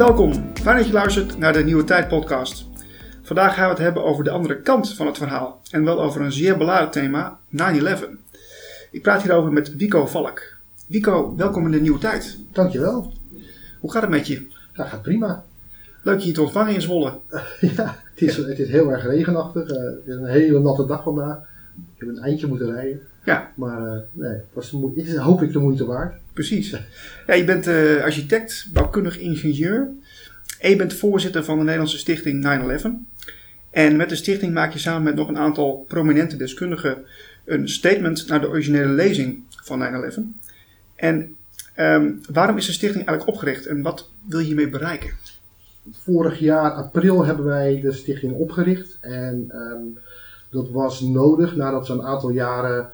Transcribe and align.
Welkom. 0.00 0.32
Fijn 0.54 0.76
dat 0.76 0.86
je 0.86 0.92
luistert 0.92 1.38
naar 1.38 1.52
de 1.52 1.64
Nieuwe 1.64 1.84
Tijd 1.84 2.08
podcast. 2.08 2.66
Vandaag 3.22 3.54
gaan 3.54 3.64
we 3.64 3.70
het 3.70 3.78
hebben 3.78 4.04
over 4.04 4.24
de 4.24 4.30
andere 4.30 4.60
kant 4.60 4.94
van 4.94 5.06
het 5.06 5.18
verhaal. 5.18 5.60
En 5.70 5.84
wel 5.84 6.02
over 6.02 6.20
een 6.20 6.32
zeer 6.32 6.56
beladen 6.56 6.90
thema, 6.90 7.38
9-11. 7.50 7.58
Ik 8.90 9.02
praat 9.02 9.22
hierover 9.22 9.52
met 9.52 9.76
Wico 9.76 10.06
Valk. 10.06 10.42
Wico, 10.86 11.36
welkom 11.36 11.64
in 11.64 11.70
de 11.70 11.80
Nieuwe 11.80 11.98
Tijd. 11.98 12.38
Dankjewel. 12.52 13.12
Hoe 13.80 13.92
gaat 13.92 14.02
het 14.02 14.10
met 14.10 14.26
je? 14.26 14.46
Ja, 14.72 14.84
gaat 14.84 15.02
prima. 15.02 15.44
Leuk 16.02 16.18
je 16.18 16.24
hier 16.24 16.34
te 16.34 16.42
ontvangen 16.42 16.74
in 16.74 16.82
Zwolle. 16.82 17.18
ja, 17.76 17.96
het 18.10 18.22
is, 18.22 18.36
het 18.36 18.58
is 18.58 18.68
heel 18.68 18.90
erg 18.90 19.04
regenachtig. 19.04 19.68
Eh, 19.68 19.82
het 19.82 20.06
is 20.06 20.14
een 20.14 20.24
hele 20.24 20.60
natte 20.60 20.86
dag 20.86 21.02
vandaag. 21.02 21.36
Ik 21.94 22.00
heb 22.00 22.08
een 22.08 22.22
eindje 22.22 22.46
moeten 22.46 22.72
rijden. 22.72 23.00
Ja. 23.24 23.52
Maar 23.54 23.82
uh, 23.82 24.00
nee, 24.12 24.38
was 24.52 24.74
is 24.94 25.16
hoop 25.16 25.42
ik 25.42 25.52
de 25.52 25.58
moeite 25.58 25.86
waard. 25.86 26.14
Precies. 26.32 26.70
Ja, 27.26 27.34
je 27.34 27.44
bent 27.44 27.66
eh, 27.66 28.02
architect, 28.02 28.68
bouwkundig 28.72 29.18
ingenieur. 29.18 29.88
En 30.60 30.70
je 30.70 30.76
bent 30.76 30.94
voorzitter 30.94 31.44
van 31.44 31.56
de 31.56 31.62
Nederlandse 31.62 31.98
stichting 31.98 32.44
9-11. 32.82 32.86
En 33.70 33.96
met 33.96 34.08
de 34.08 34.14
stichting 34.14 34.54
maak 34.54 34.72
je 34.72 34.78
samen 34.78 35.02
met 35.02 35.14
nog 35.14 35.28
een 35.28 35.38
aantal 35.38 35.84
prominente 35.88 36.36
deskundigen 36.36 37.04
een 37.44 37.68
statement 37.68 38.28
naar 38.28 38.40
de 38.40 38.48
originele 38.48 38.92
lezing 38.92 39.42
van 39.50 40.10
9-11. 40.12 40.20
En 40.96 41.36
ehm, 41.74 42.12
waarom 42.32 42.56
is 42.56 42.66
de 42.66 42.72
stichting 42.72 43.06
eigenlijk 43.06 43.36
opgericht 43.36 43.66
en 43.66 43.82
wat 43.82 44.10
wil 44.26 44.38
je 44.38 44.46
hiermee 44.46 44.68
bereiken? 44.68 45.10
Vorig 45.92 46.38
jaar 46.38 46.70
april 46.70 47.24
hebben 47.24 47.44
wij 47.44 47.80
de 47.80 47.92
stichting 47.92 48.32
opgericht. 48.32 48.98
En 49.00 49.44
ehm, 49.48 49.82
dat 50.50 50.70
was 50.70 51.00
nodig 51.00 51.56
nadat 51.56 51.88
we 51.88 51.94
een 51.94 52.02
aantal 52.02 52.30
jaren 52.30 52.90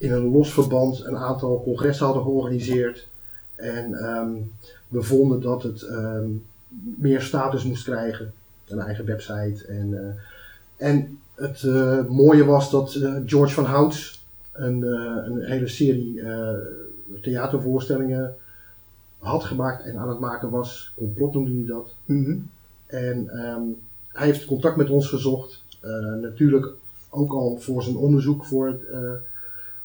in 0.00 0.12
een 0.12 0.30
los 0.30 0.52
verband 0.52 1.04
een 1.04 1.16
aantal 1.16 1.62
congressen 1.62 2.04
hadden 2.04 2.22
georganiseerd. 2.22 3.08
En 3.54 3.94
ehm, 3.94 4.30
we 4.88 5.02
vonden 5.02 5.40
dat 5.40 5.62
het 5.62 5.82
ehm, 5.82 6.28
meer 6.96 7.20
status 7.20 7.64
moest 7.64 7.84
krijgen. 7.84 8.32
Een 8.68 8.78
eigen 8.78 9.04
website. 9.04 9.66
En, 9.66 9.98
eh, 9.98 10.88
en 10.88 11.18
het 11.34 11.62
eh, 11.62 12.04
mooie 12.06 12.44
was 12.44 12.70
dat 12.70 12.94
eh, 12.94 13.14
George 13.26 13.54
van 13.54 13.64
Houts 13.64 14.24
een, 14.52 14.82
een 15.26 15.44
hele 15.44 15.68
serie 15.68 16.22
theatervoorstellingen 17.22 18.34
had 19.18 19.44
gemaakt 19.44 19.84
en 19.84 19.96
aan 19.96 20.08
het 20.08 20.18
maken 20.18 20.50
was. 20.50 20.92
Complot 20.96 21.34
noemde 21.34 21.54
hij 21.54 21.66
dat. 21.66 21.94
Mhm. 22.04 22.38
En 22.86 23.28
ehm, 23.28 23.62
hij 24.08 24.26
heeft 24.26 24.44
contact 24.44 24.76
met 24.76 24.90
ons 24.90 25.08
gezocht. 25.08 25.64
Natuurlijk 26.20 26.72
ook 27.10 27.32
al 27.32 27.56
voor 27.56 27.82
zijn 27.82 27.96
onderzoek 27.96 28.44
voor, 28.44 28.66
het, 28.66 28.80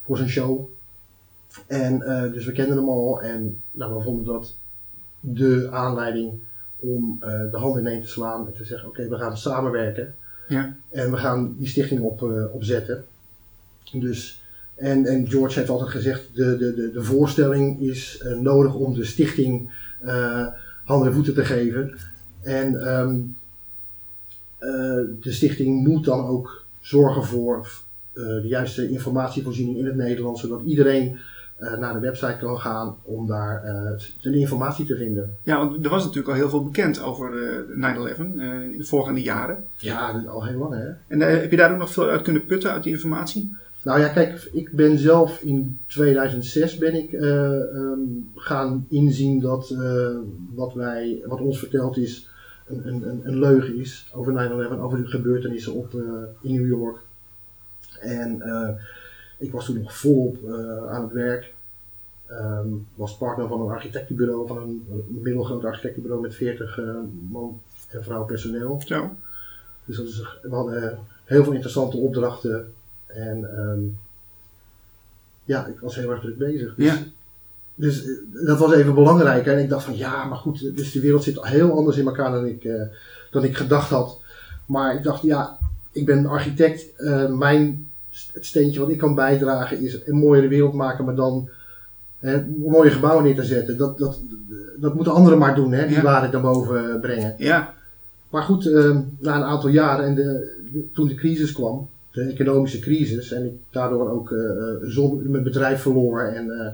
voor 0.05 0.17
zijn 0.17 0.29
show. 0.29 0.69
En 1.67 2.01
eh, 2.01 2.31
dus 2.31 2.45
we 2.45 2.51
kenden 2.51 2.77
hem 2.77 2.89
al 2.89 3.21
en 3.21 3.61
nou, 3.71 3.95
we 3.95 4.01
vonden 4.01 4.25
dat 4.25 4.55
de 5.19 5.67
aanleiding 5.71 6.33
om 6.79 7.17
eh, 7.19 7.51
de 7.51 7.57
handen 7.57 7.81
ineen 7.81 8.01
te 8.01 8.07
slaan 8.07 8.47
en 8.47 8.53
te 8.53 8.65
zeggen: 8.65 8.89
Oké, 8.89 9.07
we 9.07 9.17
gaan 9.17 9.37
samenwerken. 9.37 10.15
Ja. 10.47 10.75
En 10.89 11.11
we 11.11 11.17
gaan 11.17 11.55
die 11.57 11.67
stichting 11.67 12.01
op, 12.01 12.23
eh, 12.23 12.53
opzetten. 12.53 13.05
Dus, 13.91 14.43
en, 14.75 15.05
en 15.05 15.27
George 15.27 15.59
heeft 15.59 15.69
altijd 15.71 15.89
gezegd: 15.89 16.35
de, 16.35 16.57
de, 16.57 16.73
de, 16.73 16.91
de 16.91 17.03
voorstelling 17.03 17.79
is 17.79 18.25
nodig 18.41 18.73
om 18.73 18.93
de 18.93 19.05
stichting 19.05 19.71
handen 20.83 21.07
en 21.07 21.13
voeten 21.13 21.33
te 21.33 21.45
geven. 21.45 21.97
En 22.43 22.87
ehm, 22.87 23.19
eh, 24.57 25.01
de 25.21 25.31
stichting 25.31 25.87
moet 25.87 26.05
dan 26.05 26.25
ook 26.25 26.65
zorgen 26.79 27.23
voor 27.23 27.67
de 28.15 28.47
juiste 28.47 28.89
informatievoorziening 28.89 29.77
in 29.77 29.85
het 29.85 29.95
Nederlands, 29.95 30.41
zodat 30.41 30.61
iedereen 30.65 31.17
eh, 31.57 31.77
naar 31.77 31.93
de 31.93 31.99
website 31.99 32.37
kan 32.39 32.59
gaan 32.59 32.95
om 33.03 33.27
daar 33.27 33.63
eh, 33.63 34.01
de 34.21 34.39
informatie 34.39 34.85
te 34.85 34.97
vinden. 34.97 35.37
Ja, 35.43 35.57
want 35.57 35.85
er 35.85 35.89
was 35.89 36.03
natuurlijk 36.03 36.29
al 36.29 36.35
heel 36.35 36.49
veel 36.49 36.63
bekend 36.63 37.01
over 37.01 37.49
eh, 37.77 38.15
9-11 38.15 38.19
eh, 38.19 38.25
in 38.71 38.77
de 38.77 38.85
voorgaande 38.85 39.21
jaren. 39.21 39.65
Ja, 39.75 40.23
al 40.27 40.45
heel 40.45 40.59
lang 40.59 40.73
hè. 40.73 40.89
En 41.07 41.21
eh, 41.21 41.41
heb 41.41 41.51
je 41.51 41.57
daar 41.57 41.71
ook 41.71 41.77
nog 41.77 41.91
veel 41.91 42.09
uit 42.09 42.21
kunnen 42.21 42.45
putten, 42.45 42.71
uit 42.71 42.83
die 42.83 42.93
informatie? 42.93 43.55
Nou 43.85 43.99
ja, 43.99 44.07
kijk, 44.07 44.49
ik 44.51 44.71
ben 44.71 44.97
zelf 44.97 45.41
in 45.41 45.79
2006 45.87 46.77
ben 46.77 46.93
ik 46.93 47.11
eh, 47.11 47.75
ehm, 47.75 47.99
gaan 48.35 48.85
inzien 48.89 49.39
dat 49.39 49.69
eh, 49.69 50.17
wat, 50.55 50.73
wij, 50.73 51.21
wat 51.25 51.41
ons 51.41 51.59
verteld 51.59 51.97
is 51.97 52.29
een, 52.67 52.87
een, 52.87 53.21
een, 53.23 53.39
leugen 53.39 53.75
is 53.75 54.09
over 54.13 54.33
9-11, 54.33 54.79
over 54.79 54.97
de 54.97 55.07
gebeurtenissen 55.07 55.73
op, 55.73 55.93
eh, 55.93 56.01
in 56.41 56.53
New 56.53 56.67
York. 56.67 56.97
En 58.05 58.41
eh, 58.41 58.69
ik 59.37 59.51
was 59.51 59.65
toen 59.65 59.81
nog 59.81 59.97
volop 59.97 60.37
eh, 60.43 60.87
aan 60.87 61.01
het 61.01 61.11
werk. 61.11 61.53
Ehm, 62.25 62.67
was 62.95 63.17
partner 63.17 63.47
van 63.47 63.61
een 63.61 63.71
architectenbureau, 63.71 64.47
van 64.47 64.57
een, 64.57 64.85
middelgroot 65.07 65.65
architectenbureau 65.65 66.21
met 66.21 66.35
40 66.35 66.79
eh, 66.79 66.85
man 67.29 67.61
en 67.89 68.03
vrouw 68.03 68.25
personeel. 68.25 68.81
Zo. 68.85 69.15
Dus 69.85 69.97
dat 69.97 70.07
is, 70.07 70.39
we 70.41 70.55
hadden 70.55 70.99
heel 71.23 71.43
veel 71.43 71.53
interessante 71.53 71.97
opdrachten. 71.97 72.73
En 73.05 73.57
ehm, 73.57 73.79
ja, 75.43 75.65
ik 75.65 75.79
was 75.79 75.95
heel 75.95 76.11
erg 76.11 76.21
druk 76.21 76.37
bezig. 76.37 76.75
Dus, 76.75 76.85
Ja. 76.85 76.97
dus 77.75 78.07
dat 78.45 78.59
was 78.59 78.73
even 78.73 78.93
belangrijk. 78.93 79.45
En 79.45 79.59
ik 79.59 79.69
dacht 79.69 79.83
van 79.85 79.97
ja, 79.97 80.25
maar 80.25 80.37
goed, 80.37 80.75
dus 80.75 80.91
de 80.91 80.99
wereld 80.99 81.23
zit 81.23 81.45
heel 81.45 81.71
anders 81.77 81.97
in 81.97 82.05
elkaar 82.05 82.31
dan 82.31 82.45
ik, 82.45 82.69
dan 83.31 83.43
ik 83.43 83.57
gedacht 83.57 83.89
had. 83.89 84.21
Maar 84.65 84.95
ik 84.95 85.03
dacht 85.03 85.21
ja, 85.21 85.57
ik 85.91 86.05
ben 86.05 86.25
architect. 86.25 87.01
mijn, 87.29 87.89
het 88.33 88.45
steentje 88.45 88.79
wat 88.79 88.89
ik 88.89 88.97
kan 88.97 89.15
bijdragen 89.15 89.79
is 89.81 89.99
een 90.05 90.15
mooiere 90.17 90.47
wereld 90.47 90.73
maken, 90.73 91.05
maar 91.05 91.15
dan 91.15 91.49
hè, 92.19 92.45
mooie 92.45 92.89
gebouwen 92.91 93.23
neer 93.23 93.35
te 93.35 93.43
zetten. 93.43 93.77
Dat, 93.77 93.97
dat, 93.97 94.19
dat 94.77 94.93
moeten 94.93 95.13
anderen 95.13 95.39
maar 95.39 95.55
doen, 95.55 95.71
hè, 95.71 95.87
die 95.87 95.95
Ja. 95.95 96.01
waarde 96.01 96.31
naar 96.31 96.41
boven 96.41 96.99
brengen. 96.99 97.35
Ja. 97.37 97.73
Maar 98.29 98.43
goed, 98.43 98.65
eh, 98.71 98.97
na 99.19 99.35
een 99.35 99.43
aantal 99.43 99.69
jaren 99.69 100.05
en 100.05 100.15
de, 100.15 100.55
de- 100.71 100.87
toen 100.93 101.07
de 101.07 101.15
crisis 101.15 101.51
kwam, 101.51 101.87
de 102.11 102.21
economische 102.21 102.79
crisis, 102.79 103.31
en 103.31 103.45
ik 103.45 103.53
daardoor 103.69 104.09
ook 104.09 104.31
eh, 104.31 104.39
eh, 104.49 104.75
zon- 104.83 105.31
mijn 105.31 105.43
bedrijf 105.43 105.81
verloor 105.81 106.21
en 106.21 106.51
eh, 106.51 106.71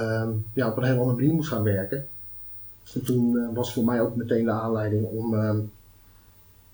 ehm, 0.00 0.28
ja, 0.54 0.68
op 0.70 0.76
een 0.76 0.84
heel 0.84 0.98
andere 0.98 1.16
manier 1.16 1.34
moest 1.34 1.48
gaan 1.48 1.62
werken. 1.62 2.06
En 2.94 3.02
toen 3.04 3.38
eh, 3.38 3.54
was 3.54 3.72
voor 3.72 3.84
mij 3.84 4.00
ook 4.00 4.16
meteen 4.16 4.44
de 4.44 4.50
aanleiding 4.50 5.04
om 5.04 5.34
ehm, 5.34 5.56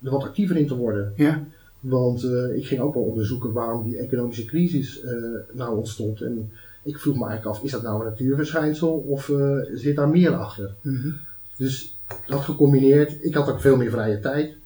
er 0.04 0.10
wat 0.10 0.22
actiever 0.22 0.56
in 0.56 0.66
te 0.66 0.76
worden. 0.76 1.12
Ja. 1.16 1.42
Want 1.80 2.24
eh, 2.24 2.56
ik 2.56 2.66
ging 2.66 2.80
ook 2.80 2.94
wel 2.94 3.02
onderzoeken 3.02 3.52
waarom 3.52 3.84
die 3.84 3.98
economische 3.98 4.44
crisis 4.44 5.00
eh, 5.00 5.12
nou 5.52 5.76
ontstond. 5.76 6.20
En 6.20 6.50
ik 6.82 6.98
vroeg 6.98 7.18
me 7.18 7.26
eigenlijk 7.26 7.56
af, 7.56 7.64
is 7.64 7.70
dat 7.70 7.82
nou 7.82 8.00
een 8.00 8.06
natuurverschijnsel 8.06 8.92
of 8.92 9.28
eh, 9.28 9.58
zit 9.74 9.96
daar 9.96 10.08
meer 10.08 10.34
achter? 10.34 10.74
Mhm. 10.80 11.10
Dus 11.56 11.98
dat 12.26 12.40
gecombineerd, 12.40 13.24
ik 13.24 13.34
had 13.34 13.50
ook 13.50 13.60
veel 13.60 13.76
meer 13.76 13.90
vrije 13.90 14.20
tijd. 14.20 14.56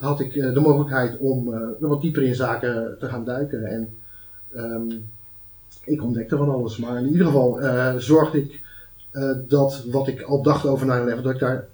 Had 0.00 0.20
ik 0.20 0.32
de 0.32 0.60
mogelijkheid 0.60 1.18
om 1.18 1.54
wat 1.78 2.00
dieper 2.00 2.22
in 2.22 2.34
zaken 2.34 2.96
te 2.98 3.06
gaan 3.06 3.24
duiken. 3.24 3.64
En 3.64 3.88
ehm, 4.54 4.90
ik 5.84 6.02
ontdekte 6.02 6.36
van 6.36 6.48
alles. 6.48 6.76
Maar 6.76 6.98
in 6.98 7.10
ieder 7.10 7.26
geval 7.26 7.58
zorgde 8.00 8.38
ik 8.38 8.60
dat 9.48 9.84
wat 9.90 10.08
ik 10.08 10.22
al 10.22 10.42
dacht 10.42 10.66
over 10.66 10.86
9-11, 11.18 11.22
dat 11.22 11.32
ik 11.32 11.38
daar 11.38 11.68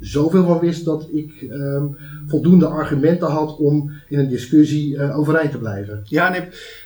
zoveel 0.00 0.44
van 0.44 0.58
wist 0.58 0.84
dat 0.84 1.08
ik 1.12 1.46
ehm, 1.50 1.84
voldoende 2.26 2.66
argumenten 2.66 3.28
had 3.28 3.56
om 3.58 3.92
in 4.08 4.18
een 4.18 4.28
discussie 4.28 4.96
eh, 4.98 5.18
overeind 5.18 5.50
te 5.50 5.58
blijven. 5.58 6.00
Ja, 6.04 6.28
nee, 6.30 6.40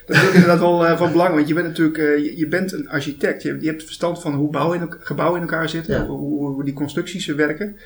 dat 0.06 0.16
is 0.16 0.30
inderdaad 0.32 0.58
wel 0.58 0.86
eh, 0.86 0.98
van 0.98 1.12
belang, 1.12 1.34
want 1.34 1.48
je 1.48 1.54
bent 1.54 1.66
natuurlijk 1.66 1.98
eh, 1.98 2.16
je, 2.24 2.36
je 2.36 2.46
bent 2.46 2.72
een 2.72 2.88
architect. 2.88 3.42
Je, 3.42 3.48
hebt- 3.48 3.62
je 3.62 3.68
hebt 3.68 3.84
verstand 3.84 4.20
van 4.20 4.34
hoe 4.34 4.50
bouwen 4.50 4.80
in, 4.80 4.86
gebouwen 4.98 5.40
in 5.40 5.46
elkaar 5.48 5.68
zitten, 5.68 5.94
Ja. 5.94 6.06
hoe, 6.06 6.18
hoe, 6.18 6.48
hoe 6.48 6.64
die 6.64 6.74
constructies 6.74 7.26
werken. 7.26 7.76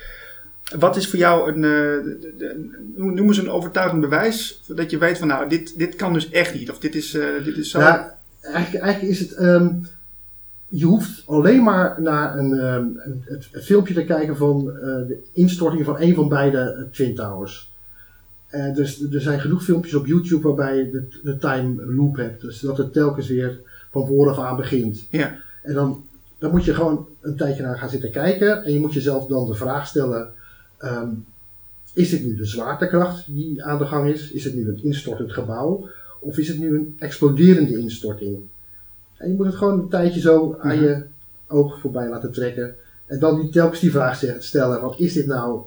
Wat 0.78 0.96
is 0.96 1.08
voor 1.08 1.19
jou 1.19 1.52
een, 1.52 1.60
de- 1.60 2.34
de- 2.38 2.70
noem 2.96 3.19
eens 3.26 3.38
een 3.38 3.50
overtuigend 3.50 4.00
bewijs 4.00 4.62
dat 4.66 4.90
je 4.90 4.99
weet 4.99 5.19
van 5.19 5.28
nou, 5.28 5.49
dit, 5.49 5.78
dit 5.78 5.96
kan 5.96 6.12
dus 6.12 6.31
echt 6.31 6.54
niet, 6.54 6.70
of 6.70 6.78
dit 6.78 6.94
is, 6.94 7.10
dit 7.44 7.56
is 7.56 7.70
zo. 7.70 7.78
Ja, 7.81 8.19
eigenlijk, 8.43 8.84
eigenlijk 8.84 9.12
is 9.14 9.20
het. 9.20 9.32
ehm, 9.32 9.69
je 10.75 10.85
hoeft 10.85 11.23
alleen 11.26 11.62
maar 11.62 12.03
naar 12.03 12.38
een, 12.38 12.59
ehm, 12.59 12.87
het, 13.25 13.49
het 13.50 13.65
filmpje 13.65 13.94
te 13.94 14.05
kijken 14.05 14.37
van 14.37 14.71
eh, 14.71 14.85
de 14.85 15.23
instorting 15.32 15.85
van 15.85 16.00
een 16.00 16.15
van 16.15 16.29
beide 16.29 16.59
eh, 16.59 16.82
Twin 16.93 17.15
Towers. 17.15 17.73
Eh, 18.47 18.75
dus 18.75 19.12
er 19.12 19.21
zijn 19.21 19.41
genoeg 19.41 19.65
filmpjes 19.65 19.94
op 19.94 20.06
YouTube 20.06 20.47
waarbij 20.47 20.76
je 20.76 20.91
de, 20.91 21.21
de 21.23 21.38
time 21.38 21.87
loop 21.87 22.17
hebt. 22.17 22.41
Dus 22.41 22.61
dat 22.61 22.79
het 22.79 22.93
telkens 22.93 23.29
weer 23.29 23.61
van 23.91 24.06
vooraf 24.06 24.38
aan 24.38 24.56
begint. 24.56 25.06
Ja. 25.11 25.37
En 25.62 25.75
dan, 25.75 26.05
dan 26.38 26.50
moet 26.50 26.65
je 26.65 26.75
gewoon 26.75 27.06
een 27.21 27.37
tijdje 27.37 27.62
naar 27.62 27.79
gaan 27.79 27.91
zitten 27.91 28.11
kijken. 28.11 28.65
En 28.65 28.73
je 28.73 28.81
moet 28.81 28.93
jezelf 28.93 29.26
dan 29.26 29.47
de 29.47 29.55
vraag 29.55 29.87
stellen. 29.87 30.32
ehm, 30.79 31.09
is 31.93 32.11
dit 32.11 32.25
nu 32.25 32.37
de 32.37 32.44
zwaartekracht 32.44 33.25
die 33.26 33.65
aan 33.65 33.79
de 33.79 33.87
gang 33.87 34.12
is? 34.12 34.31
Is 34.31 34.44
het 34.44 34.55
nu 34.55 34.69
een 34.69 34.82
instortend 34.82 35.32
gebouw? 35.32 35.88
Of 36.21 36.38
is 36.38 36.49
het 36.49 36.59
nu 36.59 36.75
een 36.76 36.97
exploderende 36.99 37.79
instorting? 37.79 38.38
En 39.25 39.31
je 39.31 39.37
moet 39.37 39.47
het 39.47 39.55
gewoon 39.55 39.79
een 39.81 39.88
tijdje 39.88 40.21
zo 40.21 40.56
aan 40.61 40.76
Mhm. 40.76 40.85
je 40.85 41.03
oog 41.47 41.81
voorbij 41.81 42.09
laten 42.09 42.32
trekken. 42.32 42.75
En 43.06 43.19
dan 43.19 43.41
die, 43.41 43.50
telkens 43.50 43.81
die 43.81 43.91
vraag 43.91 44.23
stellen: 44.38 44.81
wat 44.81 44.99
is 44.99 45.12
dit 45.12 45.26
nou 45.26 45.61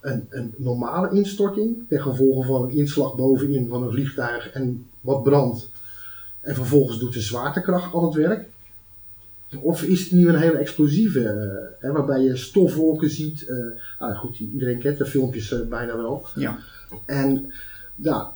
een, 0.00 0.26
een 0.30 0.54
normale 0.56 1.10
instorting? 1.10 1.76
Ten 1.88 2.02
gevolge 2.02 2.46
van 2.46 2.62
een 2.62 2.76
inslag 2.76 3.14
bovenin 3.14 3.68
van 3.68 3.82
een 3.82 3.90
vliegtuig 3.90 4.50
en 4.52 4.86
wat 5.00 5.22
brandt. 5.22 5.68
En 6.40 6.54
vervolgens 6.54 6.98
doet 6.98 7.12
de 7.12 7.20
zwaartekracht 7.20 7.92
al 7.92 8.04
het 8.04 8.14
werk. 8.14 8.48
Of 9.60 9.82
is 9.82 10.00
het 10.02 10.12
nu 10.12 10.28
een 10.28 10.38
hele 10.38 10.56
explosieve, 10.58 11.28
eh, 11.28 11.80
hè, 11.80 11.92
waarbij 11.92 12.20
je 12.20 12.36
stofwolken 12.36 13.10
ziet. 13.10 13.46
eh, 13.46 13.56
nou 13.98 14.14
goed, 14.14 14.38
iedereen 14.38 14.78
kent 14.78 14.98
de 14.98 15.06
filmpjes 15.06 15.52
eh, 15.52 15.60
bijna 15.68 15.96
wel. 15.96 16.26
Ja. 16.34 16.58
En 17.04 17.52
nou, 17.94 18.26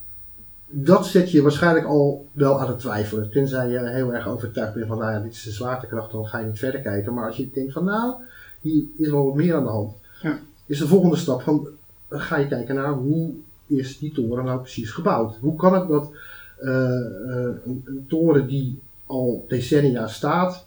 dat 0.71 1.07
zet 1.07 1.31
je 1.31 1.43
waarschijnlijk 1.43 1.87
al 1.87 2.27
wel 2.33 2.61
aan 2.61 2.69
het 2.69 2.79
twijfelen. 2.79 3.31
Tenzij 3.31 3.69
je 3.69 3.89
heel 3.89 4.15
erg 4.15 4.29
overtuigd 4.29 4.75
bent 4.75 4.87
van, 4.87 4.99
nou 4.99 5.13
ja, 5.13 5.19
dit 5.19 5.33
is 5.33 5.43
de 5.43 5.51
zwaartekracht, 5.51 6.13
dan 6.13 6.27
ga 6.27 6.39
je 6.39 6.47
niet 6.47 6.59
verder 6.59 6.81
kijken. 6.81 7.15
Maar 7.15 7.27
als 7.27 7.37
je 7.37 7.51
denkt 7.53 7.73
van, 7.73 7.85
nou, 7.85 8.15
hier 8.61 8.85
is 8.97 9.11
wel 9.11 9.25
wat 9.25 9.35
meer 9.35 9.55
aan 9.55 9.65
de 9.65 9.71
hand. 9.71 9.93
Ja. 10.23 10.39
Is 10.67 10.79
de 10.79 10.87
volgende 10.87 11.17
stap 11.17 11.43
van, 11.43 11.69
dan 12.09 12.21
ga 12.21 12.37
je 12.37 12.49
kijken 12.49 12.75
naar 12.75 12.93
hoe 12.93 13.33
is 13.67 13.99
die 13.99 14.13
toren 14.13 14.45
nou 14.45 14.61
precies 14.61 14.91
gebouwd? 14.91 15.37
Hoe 15.37 15.57
kan 15.57 15.75
het 15.75 15.89
dat 15.89 16.13
eh, 16.57 16.97
eh, 16.97 17.55
een, 17.65 17.83
een 17.85 18.05
toren 18.09 18.47
die 18.47 18.79
al 19.07 19.45
decennia 19.49 20.07
staat, 20.07 20.67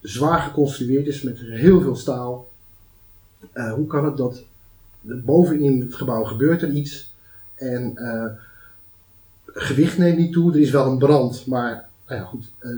zwaar 0.00 0.40
geconstrueerd 0.40 1.06
is 1.06 1.22
met 1.22 1.38
heel 1.38 1.80
veel 1.80 1.96
staal. 1.96 2.50
eh, 3.52 3.72
hoe 3.72 3.86
kan 3.86 4.04
het 4.04 4.16
dat 4.16 4.42
bovenin 5.00 5.80
het 5.80 5.94
gebouw 5.94 6.24
gebeurt 6.24 6.62
er 6.62 6.70
iets 6.70 7.14
en 7.54 7.96
gewicht 9.54 9.98
neemt 9.98 10.18
niet 10.18 10.32
toe. 10.32 10.52
Er 10.52 10.60
is 10.60 10.70
wel 10.70 10.86
een 10.90 10.98
brand, 10.98 11.46
maar 11.46 11.88
nou 12.08 12.20
ja, 12.20 12.26
goed. 12.26 12.44
eh, 12.58 12.70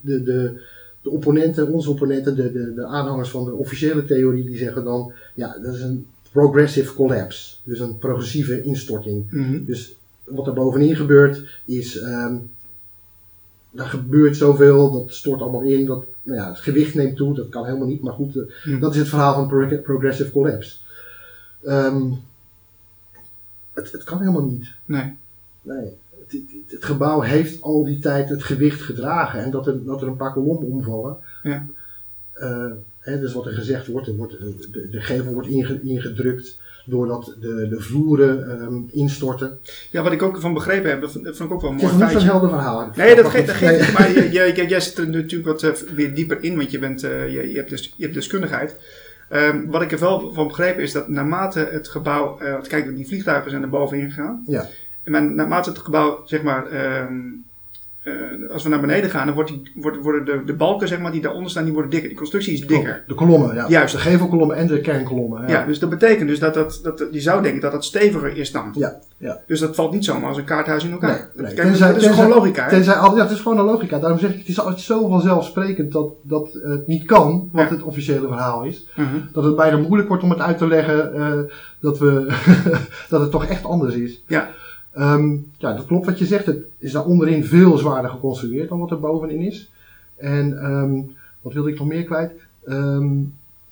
de, 0.00 0.22
de, 0.22 0.60
de 1.02 1.10
opponenten, 1.10 1.68
onze 1.72 1.90
opponenten, 1.90 2.36
de, 2.36 2.52
de, 2.52 2.74
de 2.74 2.84
aanhangers 2.84 3.28
van 3.30 3.44
de 3.44 3.52
officiële 3.52 4.04
theorie, 4.04 4.44
die 4.44 4.58
zeggen 4.58 4.84
dan, 4.84 5.12
ja, 5.34 5.58
dat 5.62 5.74
is 5.74 5.80
een 5.82 6.06
progressive 6.32 6.94
collapse. 6.94 7.56
Dus 7.62 7.80
een 7.80 7.98
progressieve 7.98 8.62
instorting. 8.62 9.24
Mhm. 9.30 9.64
Dus 9.64 9.94
wat 10.24 10.46
er 10.46 10.52
bovenin 10.52 10.96
gebeurt 10.96 11.42
is, 11.64 11.98
ehm 11.98 12.34
er 13.74 13.84
gebeurt 13.86 14.36
zoveel, 14.36 14.90
dat 14.92 15.12
stort 15.14 15.40
allemaal 15.40 15.60
in, 15.62 15.86
dat, 15.86 16.04
nou 16.22 16.38
ja, 16.40 16.48
het 16.48 16.58
gewicht 16.58 16.94
neemt 16.94 17.16
toe, 17.16 17.34
dat 17.34 17.48
kan 17.48 17.64
helemaal 17.64 17.86
niet, 17.86 18.02
maar 18.02 18.12
goed, 18.12 18.36
eh, 18.36 18.42
Hm. 18.62 18.80
dat 18.80 18.92
is 18.92 18.98
het 18.98 19.08
verhaal 19.08 19.34
van 19.34 19.48
prog- 19.48 19.82
progressive 19.82 20.30
collapse. 20.30 20.76
Ehm, 21.64 22.02
het, 23.72 23.92
het 23.92 24.04
kan 24.04 24.18
helemaal 24.18 24.44
niet. 24.44 24.66
Nee. 24.84 25.16
Nee. 25.62 25.96
Het, 26.26 26.40
het- 26.66 26.84
gebouw 26.84 27.20
heeft 27.20 27.62
al 27.62 27.84
die 27.84 27.98
tijd 27.98 28.28
het 28.28 28.42
gewicht 28.42 28.80
gedragen 28.80 29.40
en 29.44 29.50
dat 29.50 29.66
er, 29.66 29.84
dat 29.84 30.02
er 30.02 30.08
een 30.08 30.16
paar 30.16 30.32
kolommen 30.32 30.68
omvallen. 30.70 31.16
Ja. 31.42 31.66
Eh, 32.32 32.66
hè, 32.98 33.20
dus 33.20 33.32
wat 33.32 33.46
er 33.46 33.52
gezegd 33.52 33.86
wordt, 33.86 34.06
er 34.06 34.14
wordt 34.16 34.32
de, 34.72 34.88
de 34.90 35.00
gevel 35.00 35.32
wordt 35.32 35.48
inge- 35.48 35.80
ingedrukt 35.82 36.58
doordat 36.84 37.34
de, 37.40 37.66
de 37.70 37.80
vloeren 37.80 38.60
ehm, 38.60 38.74
instorten. 38.90 39.58
Ja, 39.90 40.02
wat 40.02 40.12
ik 40.12 40.22
ook 40.22 40.40
van 40.40 40.54
begrepen 40.54 40.90
heb, 40.90 41.00
dat 41.00 41.12
vond 41.12 41.24
dat 41.24 41.36
vond 41.36 41.48
ik 41.48 41.54
ook 41.54 41.62
wel 41.62 41.70
een 41.70 41.76
Het 41.76 41.84
is 41.86 41.92
mooi 41.92 42.04
niet 42.04 42.18
zo'n 42.20 42.28
helder 42.30 42.48
verhaal. 42.48 42.90
Nee, 42.96 43.14
dat 43.16 43.28
geeft. 43.28 43.92
Maar 43.92 44.10
je- 44.10 44.52
jij 44.68 44.80
zit 44.80 44.98
er 44.98 45.08
natuurlijk 45.08 45.46
wat 45.60 45.62
eh, 45.62 45.70
weer 45.94 46.14
dieper 46.14 46.42
in, 46.42 46.56
want 46.56 46.70
je, 46.70 46.78
bent, 46.78 47.02
eh, 47.02 47.32
je, 47.32 47.48
je, 47.50 47.56
hebt, 47.56 47.70
dus, 47.70 47.94
je 47.96 48.02
hebt 48.02 48.14
deskundigheid. 48.14 48.76
Ehm, 49.28 49.66
wat 49.66 49.82
ik 49.82 49.92
er 49.92 49.98
wel 49.98 50.32
van 50.34 50.46
begrepen 50.48 50.82
is 50.82 50.92
dat 50.92 51.08
naarmate 51.08 51.68
het 51.70 51.88
gebouw, 51.88 52.38
want 52.38 52.66
kijk, 52.66 52.96
die 52.96 53.06
vliegtuigen 53.06 53.50
zijn 53.50 53.62
er 53.62 53.68
bovenin 53.68 54.10
gegaan. 54.10 54.42
Ja. 54.46 54.68
En 55.14 55.34
naarmate 55.34 55.68
het 55.70 55.78
gebouw, 55.78 56.20
zeg 56.24 56.42
maar, 56.42 56.66
ehm, 56.66 57.12
eh, 58.02 58.12
als 58.52 58.62
we 58.62 58.68
naar 58.68 58.80
beneden 58.80 59.10
gaan, 59.10 59.26
dan 59.26 59.34
wordt 59.34 59.50
die, 59.50 59.70
wordt, 59.74 59.98
worden 60.02 60.24
de, 60.24 60.42
de 60.46 60.52
balken, 60.54 60.88
zeg 60.88 60.98
maar, 61.00 61.12
die 61.12 61.20
daaronder 61.20 61.50
staan, 61.50 61.64
die 61.64 61.72
worden 61.72 61.90
dikker. 61.90 62.08
Die 62.08 62.18
constructie 62.18 62.52
is 62.52 62.66
dikker. 62.66 63.04
De 63.06 63.14
kolommen, 63.14 63.54
ja. 63.54 63.64
Juist. 63.68 63.94
De 63.94 64.00
gevelkolommen 64.00 64.56
en 64.56 64.66
de 64.66 64.80
kernkolommen. 64.80 65.42
Ja. 65.42 65.48
Ja, 65.48 65.66
dus 65.66 65.78
dat 65.78 65.90
betekent 65.90 66.28
dus 66.28 66.38
dat, 66.38 66.54
dat, 66.54 66.80
dat 66.82 67.02
je 67.10 67.20
zou 67.20 67.42
denken 67.42 67.60
dat 67.60 67.72
het 67.72 67.84
steviger 67.84 68.36
is 68.36 68.52
dan. 68.52 68.70
Ja, 68.74 68.98
ja. 69.16 69.40
Dus 69.46 69.60
dat 69.60 69.74
valt 69.74 69.92
niet 69.92 70.04
zomaar 70.04 70.28
als 70.28 70.38
een 70.38 70.44
kaarthuis 70.44 70.84
in 70.84 70.90
elkaar. 70.92 71.10
Nee, 71.10 71.18
Dat- 71.18 71.44
nee. 71.46 71.54
Kijk, 71.54 71.66
Tenzij- 71.68 71.86
dat 71.88 71.96
is 71.96 72.02
tenzij- 72.02 72.22
gewoon 72.24 72.38
logica. 72.38 72.68
Tenzij, 72.68 72.94
al- 72.94 73.16
ja, 73.16 73.22
het 73.22 73.30
is 73.30 73.40
gewoon 73.40 73.58
een 73.58 73.64
logica. 73.64 73.98
Daarom 73.98 74.18
zeg 74.18 74.30
ik, 74.32 74.38
het 74.38 74.48
is 74.48 74.60
altijd 74.60 74.80
zo 74.80 75.08
vanzelfsprekend 75.08 75.92
dat, 75.92 76.12
dat 76.22 76.58
het 76.62 76.86
niet 76.86 77.04
kan, 77.04 77.48
wat 77.52 77.68
Ja. 77.68 77.74
het 77.74 77.82
officiële 77.82 78.26
verhaal 78.26 78.64
is. 78.64 78.88
Mhm. 78.96 79.06
Dat 79.32 79.44
het 79.44 79.56
bijna 79.56 79.76
moeilijk 79.76 80.08
wordt 80.08 80.22
om 80.22 80.30
het 80.30 80.40
uit 80.40 80.58
te 80.58 80.66
leggen 80.66 81.14
eh, 81.14 81.32
dat, 81.80 81.98
we 81.98 82.26
dat 83.08 83.20
het 83.20 83.30
toch 83.30 83.44
echt 83.46 83.64
anders 83.64 83.94
is. 83.94 84.22
Ja. 84.26 84.48
Ehm, 84.96 85.36
ja, 85.56 85.72
dat 85.74 85.86
klopt 85.86 86.06
wat 86.06 86.18
je 86.18 86.26
zegt. 86.26 86.46
Het 86.46 86.64
is 86.78 86.92
daar 86.92 87.04
onderin 87.04 87.44
veel 87.44 87.78
zwaarder 87.78 88.10
geconstrueerd 88.10 88.68
dan 88.68 88.78
wat 88.78 88.90
er 88.90 89.00
bovenin 89.00 89.40
is. 89.40 89.70
En 90.16 90.58
ehm, 90.58 91.00
wat 91.40 91.52
wilde 91.52 91.70
ik 91.70 91.78
nog 91.78 91.88
meer 91.88 92.04
kwijt? 92.04 92.32
Ehm, 92.66 93.08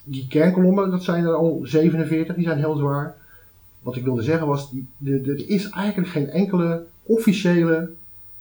die 0.03 0.27
kernkolommen, 0.29 0.91
dat 0.91 1.03
zijn 1.03 1.23
er 1.23 1.33
al 1.33 1.59
47, 1.63 2.35
die 2.35 2.45
zijn 2.45 2.57
heel 2.57 2.75
zwaar. 2.75 3.15
Wat 3.81 3.95
ik 3.95 4.03
wilde 4.03 4.21
zeggen 4.21 4.47
was, 4.47 4.71
er 5.05 5.49
is 5.49 5.69
eigenlijk 5.69 6.09
geen 6.09 6.29
enkele 6.29 6.83
officiële 7.03 7.89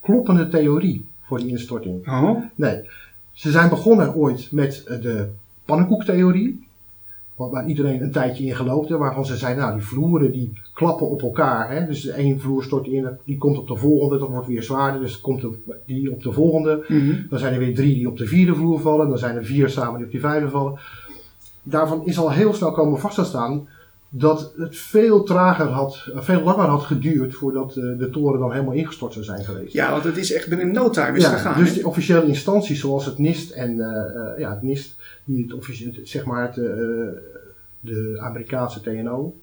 kloppende 0.01 0.49
theorie 0.49 1.05
voor 1.23 1.39
die 1.39 1.49
instorting. 1.49 2.09
Oh, 2.09 2.43
Nee, 2.55 2.89
ze 3.33 3.51
zijn 3.51 3.69
begonnen 3.69 4.15
ooit 4.15 4.53
met 4.53 4.85
eh, 4.85 5.01
de 5.01 5.29
pannenkoektheorie. 5.65 6.64
Waar 7.37 7.67
iedereen 7.67 8.03
een 8.03 8.13
tijdje 8.13 8.45
in 8.45 8.55
geloofde. 8.55 8.97
Waarvan 8.97 9.27
ze 9.27 9.37
zeiden, 9.37 9.63
nou 9.63 9.75
die 9.75 9.87
vloeren 9.87 10.33
die 10.33 10.53
klappen 10.75 11.09
op 11.09 11.23
elkaar. 11.23 11.71
Hè? 11.71 11.87
Dus 11.87 12.03
de 12.03 12.13
één 12.13 12.41
vloer 12.41 12.63
stort 12.63 12.87
in, 12.87 13.09
die 13.25 13.39
komt 13.39 13.59
op 13.59 13.69
de 13.69 13.77
volgende. 13.77 14.19
Dat 14.19 14.29
wordt 14.29 14.47
weer 14.47 14.63
zwaarder, 14.63 15.01
dus 15.01 15.21
komt 15.21 15.47
die 15.87 16.13
op 16.13 16.23
de 16.23 16.33
volgende. 16.33 16.85
mhm. 16.89 17.15
Dan 17.29 17.39
zijn 17.39 17.53
er 17.53 17.59
weer 17.59 17.75
drie 17.75 17.95
die 17.95 18.09
op 18.09 18.19
de 18.19 18.27
vierde 18.27 18.55
vloer 18.55 18.81
vallen. 18.81 19.09
Dan 19.09 19.19
zijn 19.19 19.37
er 19.37 19.45
vier 19.45 19.69
samen 19.69 19.97
die 19.97 20.05
op 20.05 20.11
die 20.11 20.21
vijfde 20.21 20.49
vallen. 20.49 20.79
Daarvan 21.63 22.07
is 22.07 22.19
al 22.19 22.31
heel 22.31 22.55
snel 22.55 22.73
komen 22.73 23.01
vast 23.01 23.15
te 23.15 23.25
staan 23.25 23.69
dat 24.17 24.53
het 24.57 24.77
veel 24.77 25.23
trager 25.23 25.67
had, 25.67 26.09
eh, 26.15 26.21
veel 26.21 26.43
langer 26.43 26.67
had 26.67 26.83
geduurd 26.83 27.35
voordat 27.35 27.77
eh, 27.77 27.99
de 27.99 28.11
toren 28.11 28.41
dan 28.41 28.53
helemaal 28.53 28.75
ingestort 28.75 29.13
zou 29.13 29.25
zijn 29.25 29.45
geweest. 29.45 29.73
Ja, 29.73 29.91
want 29.91 30.05
het 30.05 30.17
is 30.17 30.33
echt 30.33 30.49
binnen 30.49 30.73
no 30.73 30.91
time 30.91 31.17
is 31.17 31.25
het 31.25 31.33
gegaan. 31.33 31.59
dus 31.59 31.73
die 31.73 31.87
officiële 31.87 32.27
instanties 32.27 32.81
zoals 32.81 33.05
het 33.05 33.19
NIST 33.19 33.51
en 33.51 33.81
eh, 33.81 34.39
ja, 34.39 34.51
het 34.51 34.63
NIST, 34.63 34.97
die 35.25 35.43
het 35.43 35.53
officieel, 35.53 35.93
zeg 36.03 36.25
maar 36.25 36.43
het, 36.43 36.55
de 37.81 38.17
Amerikaanse 38.21 38.81
TNO, 38.81 39.35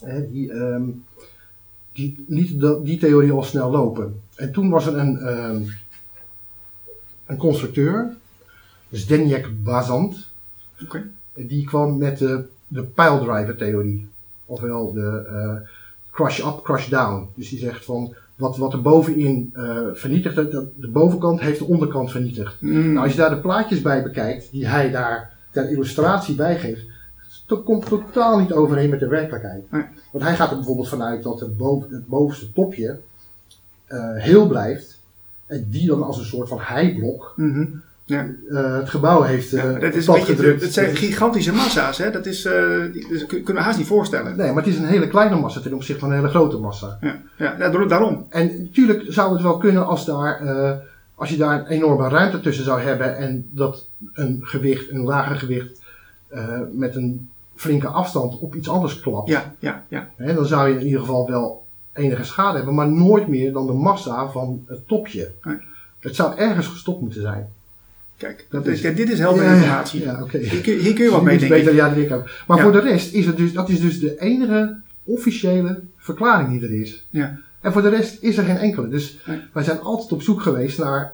hè, 0.00 0.30
die, 0.30 0.52
ehm, 0.52 0.82
die 1.92 2.24
die 2.82 2.98
theorie 2.98 3.32
al 3.32 3.42
snel 3.42 3.70
lopen. 3.70 4.20
En 4.34 4.52
toen 4.52 4.70
was 4.70 4.86
er 4.86 4.98
een, 4.98 5.18
ehm, 5.18 5.62
een 7.26 7.36
constructeur, 7.36 8.16
dus 8.88 9.06
Denjek 9.06 9.62
Bazant, 9.62 10.28
die 11.34 11.64
kwam 11.64 11.98
met 11.98 12.18
de, 12.18 12.44
de 12.72 12.82
piledriver 12.82 13.56
theorie. 13.56 14.08
Ofwel 14.46 14.92
de 14.92 15.26
eh, 15.28 15.68
crush 16.10 16.38
up, 16.38 16.60
crush 16.62 16.88
down. 16.88 17.28
Dus 17.34 17.48
die 17.48 17.58
zegt 17.58 17.84
van 17.84 18.14
wat, 18.36 18.56
wat 18.56 18.72
er 18.72 18.82
bovenin 18.82 19.50
eh 19.54 19.86
vernietigt, 19.92 20.34
dat, 20.34 20.50
de 20.76 20.88
bovenkant 20.88 21.40
heeft 21.40 21.58
de 21.58 21.64
onderkant 21.64 22.10
vernietigd. 22.10 22.60
Mm. 22.60 22.92
Nou, 22.92 22.98
als 22.98 23.12
je 23.12 23.18
daar 23.18 23.30
de 23.30 23.40
plaatjes 23.40 23.82
bij 23.82 24.02
bekijkt, 24.02 24.50
die 24.50 24.66
hij 24.66 24.90
daar 24.90 25.36
ter 25.50 25.70
illustratie 25.70 26.34
bij 26.34 26.58
geeft, 26.58 26.86
dat 27.46 27.64
komt 27.64 27.86
totaal 27.86 28.38
niet 28.38 28.52
overeen 28.52 28.90
met 28.90 29.00
de 29.00 29.08
werkelijkheid. 29.08 29.70
Nee. 29.70 29.84
Want 30.12 30.24
hij 30.24 30.36
gaat 30.36 30.50
er 30.50 30.56
bijvoorbeeld 30.56 30.88
vanuit 30.88 31.22
dat 31.22 31.40
het, 31.40 31.56
boven, 31.56 31.90
het 31.90 32.06
bovenste 32.06 32.52
topje 32.52 32.98
eh, 33.86 34.14
heel 34.16 34.46
blijft. 34.46 35.00
En 35.46 35.66
die 35.70 35.86
dan 35.86 36.02
als 36.02 36.18
een 36.18 36.24
soort 36.24 36.48
van 36.48 36.58
heiblok 36.60 37.32
Mhm. 37.36 37.66
Ja. 38.12 38.26
eh, 38.50 38.74
het 38.76 38.90
gebouw 38.90 39.22
heeft 39.22 39.52
eh 39.52 39.62
Ja, 39.62 39.78
dat, 39.78 39.90
op 39.90 39.96
is 39.96 40.06
een 40.06 40.14
beetje, 40.14 40.56
dat 40.56 40.70
zijn 40.72 40.96
gigantische 40.96 41.52
massa's. 41.52 41.98
Hè? 41.98 42.10
Dat 42.10 42.26
is, 42.26 42.44
eh, 42.44 42.52
die, 42.92 43.08
dus 43.08 43.26
kun- 43.26 43.42
kunnen 43.42 43.62
we 43.62 43.68
haast 43.68 43.78
niet 43.78 43.86
voorstellen. 43.86 44.36
Nee, 44.36 44.52
maar 44.52 44.62
het 44.62 44.72
is 44.72 44.78
een 44.78 44.84
hele 44.86 45.08
kleine 45.08 45.36
massa 45.36 45.60
ten 45.60 45.74
opzichte 45.74 46.00
van 46.00 46.10
een 46.10 46.16
hele 46.16 46.28
grote 46.28 46.56
massa. 46.58 46.98
Ja, 47.00 47.22
ja 47.36 47.68
daarom. 47.86 48.26
En 48.28 48.62
natuurlijk 48.62 49.04
zou 49.08 49.32
het 49.32 49.42
wel 49.42 49.56
kunnen 49.56 49.86
als, 49.86 50.04
daar, 50.04 50.40
eh, 50.40 50.76
als 51.14 51.28
je 51.30 51.36
daar 51.36 51.58
een 51.60 51.66
enorme 51.66 52.08
ruimte 52.08 52.40
tussen 52.40 52.64
zou 52.64 52.80
hebben 52.80 53.16
en 53.16 53.46
dat 53.50 53.88
een 54.12 54.38
gewicht, 54.42 54.90
een 54.90 55.02
lager 55.02 55.36
gewicht, 55.36 55.80
eh, 56.28 56.58
met 56.72 56.96
een 56.96 57.28
flinke 57.54 57.88
afstand 57.88 58.38
op 58.38 58.54
iets 58.54 58.68
anders 58.68 59.00
klapt. 59.00 59.28
Ja, 59.28 59.54
ja, 59.58 59.84
ja. 59.88 60.08
Hè, 60.16 60.34
dan 60.34 60.46
zou 60.46 60.68
je 60.68 60.78
in 60.78 60.86
ieder 60.86 61.00
geval 61.00 61.28
wel 61.28 61.64
enige 61.92 62.24
schade 62.24 62.56
hebben, 62.56 62.74
maar 62.74 62.88
nooit 62.88 63.28
meer 63.28 63.52
dan 63.52 63.66
de 63.66 63.72
massa 63.72 64.28
van 64.28 64.64
het 64.68 64.88
topje. 64.88 65.30
Nee. 65.42 65.56
Het 65.98 66.16
zou 66.16 66.36
ergens 66.36 66.66
gestopt 66.66 67.00
moeten 67.00 67.20
zijn. 67.20 67.48
Kijk, 68.22 68.46
Dat 68.50 68.66
is- 68.66 68.80
kijk, 68.80 68.96
dit 68.96 69.10
is 69.10 69.18
heldere 69.18 69.44
Ja, 69.46 69.54
informatie. 69.54 70.02
Ja. 70.02 70.26
Hier, 70.30 70.60
kun, 70.60 70.78
hier 70.78 70.94
kun 70.94 71.04
je 71.04 71.10
wat 71.10 71.22
mee 71.22 71.38
denken. 71.38 71.58
beter, 71.58 71.74
ja, 71.74 71.88
ik 71.92 72.12
ook. 72.12 72.30
Maar 72.46 72.58
voor 72.58 72.72
de 72.72 72.80
rest 72.80 73.12
is 73.14 73.26
het 73.26 73.36
dus, 73.36 73.52
dat 73.52 73.68
is 73.68 73.80
dus 73.80 74.00
de 74.00 74.20
enige 74.20 74.76
officiële 75.04 75.80
verklaring 75.96 76.48
die 76.50 76.62
er 76.68 76.80
is. 76.80 77.06
Ja. 77.10 77.38
En 77.60 77.72
voor 77.72 77.82
de 77.82 77.88
rest 77.88 78.22
is 78.22 78.36
er 78.36 78.44
geen 78.44 78.56
enkele. 78.56 78.88
Dus 78.88 79.18
wij 79.52 79.62
zijn 79.62 79.80
altijd 79.80 80.12
op 80.12 80.22
zoek 80.22 80.40
geweest 80.40 80.78
naar 80.78 81.12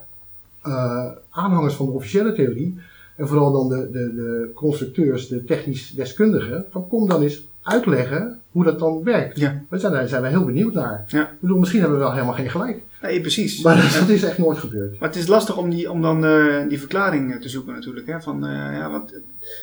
eh, 0.63 1.05
aanhangers 1.29 1.73
van 1.73 1.85
de 1.85 1.91
officiële 1.91 2.33
theorie. 2.33 2.77
En 3.15 3.27
vooral 3.27 3.51
dan 3.51 3.69
de, 3.69 3.89
de, 3.91 4.13
de 4.15 4.51
constructeurs, 4.55 5.27
de 5.27 5.43
technisch 5.43 5.91
deskundigen. 5.91 6.65
Van 6.69 6.87
kom 6.87 7.07
dan 7.07 7.21
eens 7.21 7.47
uitleggen 7.63 8.39
hoe 8.51 8.63
dat 8.63 8.79
dan 8.79 9.03
werkt. 9.03 9.39
Ja. 9.39 9.61
Daar 9.69 10.07
zijn 10.07 10.21
we 10.21 10.27
heel 10.27 10.45
benieuwd 10.45 10.73
naar. 10.73 11.03
Ja. 11.07 11.21
Ik 11.21 11.39
bedoel, 11.39 11.59
misschien 11.59 11.79
hebben 11.79 11.97
we 11.97 12.03
wel 12.03 12.13
helemaal 12.13 12.33
geen 12.33 12.49
gelijk. 12.49 12.81
Nee, 13.01 13.21
precies. 13.21 13.61
Maar 13.63 13.75
dat, 13.75 13.99
dat 13.99 14.09
is 14.09 14.23
echt 14.23 14.37
nooit 14.37 14.57
gebeurd. 14.57 14.99
Maar 14.99 15.09
het 15.09 15.17
is 15.17 15.27
lastig 15.27 15.57
om, 15.57 15.69
die, 15.69 15.91
om 15.91 16.01
dan 16.01 16.25
eh, 16.25 16.67
die 16.69 16.79
verklaring 16.79 17.33
eh, 17.33 17.39
te 17.41 17.49
zoeken 17.49 17.73
natuurlijk. 17.73 18.07
Hè? 18.07 18.21
Van, 18.21 18.45
eh, 18.45 18.51
ja, 18.77 18.91
wat, 18.91 19.13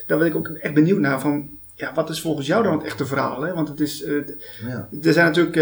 daar 0.06 0.18
ben 0.18 0.26
ik 0.26 0.34
ook 0.36 0.48
echt 0.48 0.74
benieuwd 0.74 0.98
naar. 0.98 1.20
Van, 1.20 1.48
ja, 1.74 1.92
wat 1.94 2.10
is 2.10 2.20
volgens 2.20 2.46
jou 2.46 2.62
dan 2.62 2.72
het 2.72 2.84
echte 2.86 3.06
verhaal? 3.06 3.42
Hè? 3.42 3.54
Want 3.54 3.68
het 3.68 3.80
is, 3.80 4.04
Ja. 4.66 4.88
er 5.02 5.12
zijn 5.12 5.26
natuurlijk, 5.26 5.54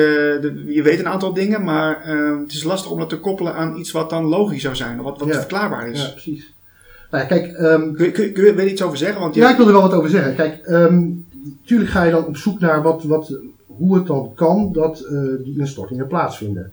de- 0.42 0.64
je 0.66 0.82
weet 0.82 0.98
een 0.98 1.08
aantal 1.08 1.32
dingen, 1.34 1.64
maar 1.64 2.06
het 2.40 2.52
is 2.52 2.62
lastig 2.64 2.90
om 2.90 2.98
dat 2.98 3.08
te 3.08 3.18
koppelen 3.18 3.54
aan 3.54 3.76
iets 3.76 3.90
wat 3.90 4.10
dan 4.10 4.24
logisch 4.24 4.62
zou 4.62 4.74
zijn. 4.76 4.98
Of 4.98 5.04
wat, 5.04 5.18
wat 5.18 5.28
Ja. 5.28 5.34
verklaarbaar 5.34 5.88
is. 5.88 6.02
Ja, 6.02 6.08
precies. 6.10 6.52
Nou 7.10 7.22
ja, 7.22 7.28
kijk, 7.28 7.52
ehm, 7.52 7.92
Kun 7.92 8.04
je, 8.04 8.10
kun, 8.10 8.24
je, 8.24 8.32
kun 8.32 8.44
je 8.44 8.52
er 8.52 8.66
iets 8.68 8.82
over 8.82 8.98
zeggen? 8.98 9.20
Want 9.20 9.34
je, 9.34 9.40
ja, 9.40 9.50
ik 9.50 9.56
wil 9.56 9.66
er 9.66 9.72
wel 9.72 9.82
wat 9.82 9.92
over 9.94 10.10
zeggen. 10.10 10.34
Kijk, 10.34 10.62
ehm 10.62 11.08
natuurlijk 11.60 11.90
ga 11.90 12.02
je 12.02 12.10
dan 12.10 12.24
op 12.26 12.36
zoek 12.36 12.60
naar 12.60 12.82
wat, 12.82 13.04
wat, 13.04 13.38
hoe 13.66 13.94
het 13.96 14.06
dan 14.06 14.32
kan 14.34 14.72
dat 14.72 15.06
die 15.44 15.58
instortingen 15.58 16.06
plaatsvinden. 16.06 16.72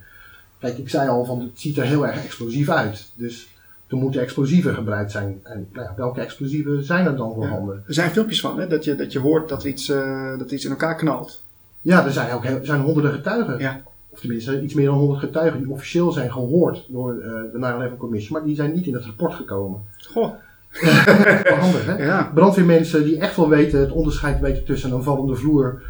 Kijk, 0.62 0.78
ik 0.78 0.90
zei 0.90 1.10
al 1.10 1.26
van 1.26 1.40
het 1.40 1.60
ziet 1.60 1.78
er 1.78 1.84
heel 1.84 2.08
erg 2.08 2.24
explosief 2.24 2.70
uit. 2.70 3.12
Dus 3.16 3.50
er 3.88 3.98
moeten 3.98 4.22
explosieven 4.22 4.74
gebruikt 4.74 5.12
zijn. 5.12 5.40
En 5.44 5.68
nou 5.74 5.86
ja, 5.86 5.94
welke 5.98 6.22
explosieven 6.22 6.84
zijn 6.84 7.06
er 7.06 7.16
dan 7.16 7.34
voorhanden? 7.34 7.84
er 7.88 7.94
zijn 7.94 8.12
filmpjes 8.12 8.42
van, 8.42 8.60
hè, 8.60 8.68
dat, 8.68 8.84
je, 8.84 8.96
dat 8.96 9.12
je 9.12 9.20
hoort 9.20 9.50
dat 9.50 9.64
er 9.64 9.70
iets, 9.70 9.90
eh, 9.90 10.38
dat 10.38 10.48
er 10.48 10.54
iets 10.54 10.66
in 10.66 10.72
elkaar 10.72 10.96
knalt. 10.96 11.44
Ja, 11.82 12.06
er 12.06 12.12
zijn 12.12 12.34
ook 12.34 12.44
heel, 12.44 12.56
er 12.60 12.66
zijn 12.66 12.82
honderden 12.82 13.12
getuigen. 13.12 13.60
Ja. 13.60 13.82
Of 14.10 14.20
tenminste, 14.20 14.62
iets 14.62 14.74
meer 14.74 14.86
dan 14.86 14.98
honderd 14.98 15.20
getuigen 15.20 15.60
die 15.60 15.72
officieel 15.72 16.12
zijn 16.12 16.32
gehoord 16.32 16.86
door 16.90 17.20
eh, 17.20 17.32
de 17.32 17.90
9-11 17.94 17.98
Commission. 17.98 18.38
Maar 18.38 18.48
die 18.48 18.56
zijn 18.56 18.74
niet 18.74 18.86
in 18.86 18.94
het 18.94 19.06
rapport 19.06 19.34
gekomen. 19.34 19.82
Goh, 19.98 20.34
handig, 21.60 21.86
hè? 21.86 22.06
ja. 22.06 22.32
brandweermensen 22.34 23.04
die 23.04 23.20
echt 23.20 23.36
wel 23.36 23.50
weten, 23.50 23.80
het 23.80 23.92
onderscheid 23.92 24.40
weten 24.40 24.64
tussen 24.64 24.92
een 24.92 25.04
vallende 25.04 25.36
vloer 25.36 25.82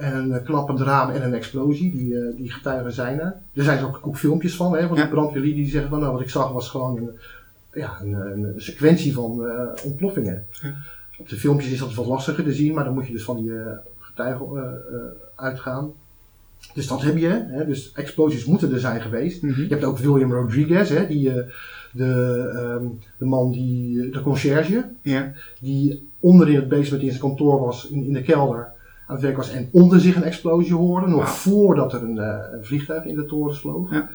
een 0.00 0.32
eh, 0.32 0.44
klappend 0.44 0.80
raam 0.80 1.10
en 1.10 1.22
een 1.22 1.34
explosie. 1.34 1.92
Die, 1.92 2.18
eh, 2.18 2.36
die 2.36 2.50
getuigen 2.50 2.92
zijn 2.92 3.20
er. 3.20 3.36
Er 3.54 3.64
zijn 3.64 3.84
ook, 3.84 4.00
ook 4.02 4.16
filmpjes 4.16 4.56
van, 4.56 4.76
hè, 4.76 4.86
van 4.86 4.96
Ja. 4.96 5.02
die 5.02 5.12
brandweerlieden 5.12 5.62
die 5.62 5.70
zeggen 5.70 5.90
van 5.90 6.00
nou 6.00 6.12
wat 6.12 6.20
ik 6.20 6.30
zag 6.30 6.52
was 6.52 6.68
gewoon 6.68 6.96
een, 6.96 7.10
ja, 7.72 8.00
een, 8.00 8.12
een 8.12 8.54
sequentie 8.56 9.12
van 9.14 9.46
eh, 9.46 9.84
ontploffingen. 9.84 10.46
Ja. 10.50 10.74
Op 11.18 11.28
de 11.28 11.36
filmpjes 11.36 11.72
is 11.72 11.78
dat 11.78 11.94
wat 11.94 12.06
lastiger 12.06 12.44
te 12.44 12.52
zien, 12.52 12.74
maar 12.74 12.84
dan 12.84 12.94
moet 12.94 13.06
je 13.06 13.12
dus 13.12 13.24
van 13.24 13.36
die 13.36 13.52
getuigen 13.98 14.82
uitgaan. 15.36 15.92
Dus 16.74 16.86
dat 16.86 17.02
heb 17.02 17.16
je. 17.16 17.46
Hè? 17.48 17.66
Dus 17.66 17.92
explosies 17.92 18.44
moeten 18.44 18.72
er 18.72 18.80
zijn 18.80 19.00
geweest. 19.00 19.42
Mhm. 19.42 19.60
Je 19.60 19.68
hebt 19.68 19.84
ook 19.84 19.98
William 19.98 20.32
Rodriguez, 20.32 20.88
hè? 20.88 21.06
Die, 21.06 21.32
de, 21.92 22.50
ehm, 22.54 22.84
de 23.18 23.24
man 23.24 23.52
die, 23.52 24.10
de 24.10 24.22
conciërge, 24.22 24.88
ja. 25.02 25.32
die 25.60 26.08
onder 26.20 26.48
in 26.48 26.56
het 26.56 26.68
basement 26.68 27.02
in 27.02 27.08
zijn 27.08 27.20
kantoor 27.20 27.60
was, 27.60 27.88
in, 27.88 28.04
in 28.04 28.12
de 28.12 28.22
kelder, 28.22 28.69
aan 29.10 29.16
het 29.16 29.24
werk 29.24 29.36
was 29.36 29.50
en 29.50 29.68
onder 29.72 30.00
zich 30.00 30.16
een 30.16 30.22
explosie 30.24 30.74
hoorde, 30.74 31.06
nog 31.06 31.28
voordat 31.28 31.92
er 31.92 32.02
een, 32.02 32.18
eh, 32.18 32.36
een 32.52 32.64
vliegtuig 32.64 33.04
in 33.04 33.14
de 33.14 33.24
toren 33.26 33.56
vloog. 33.56 33.90
Ja. 33.92 34.08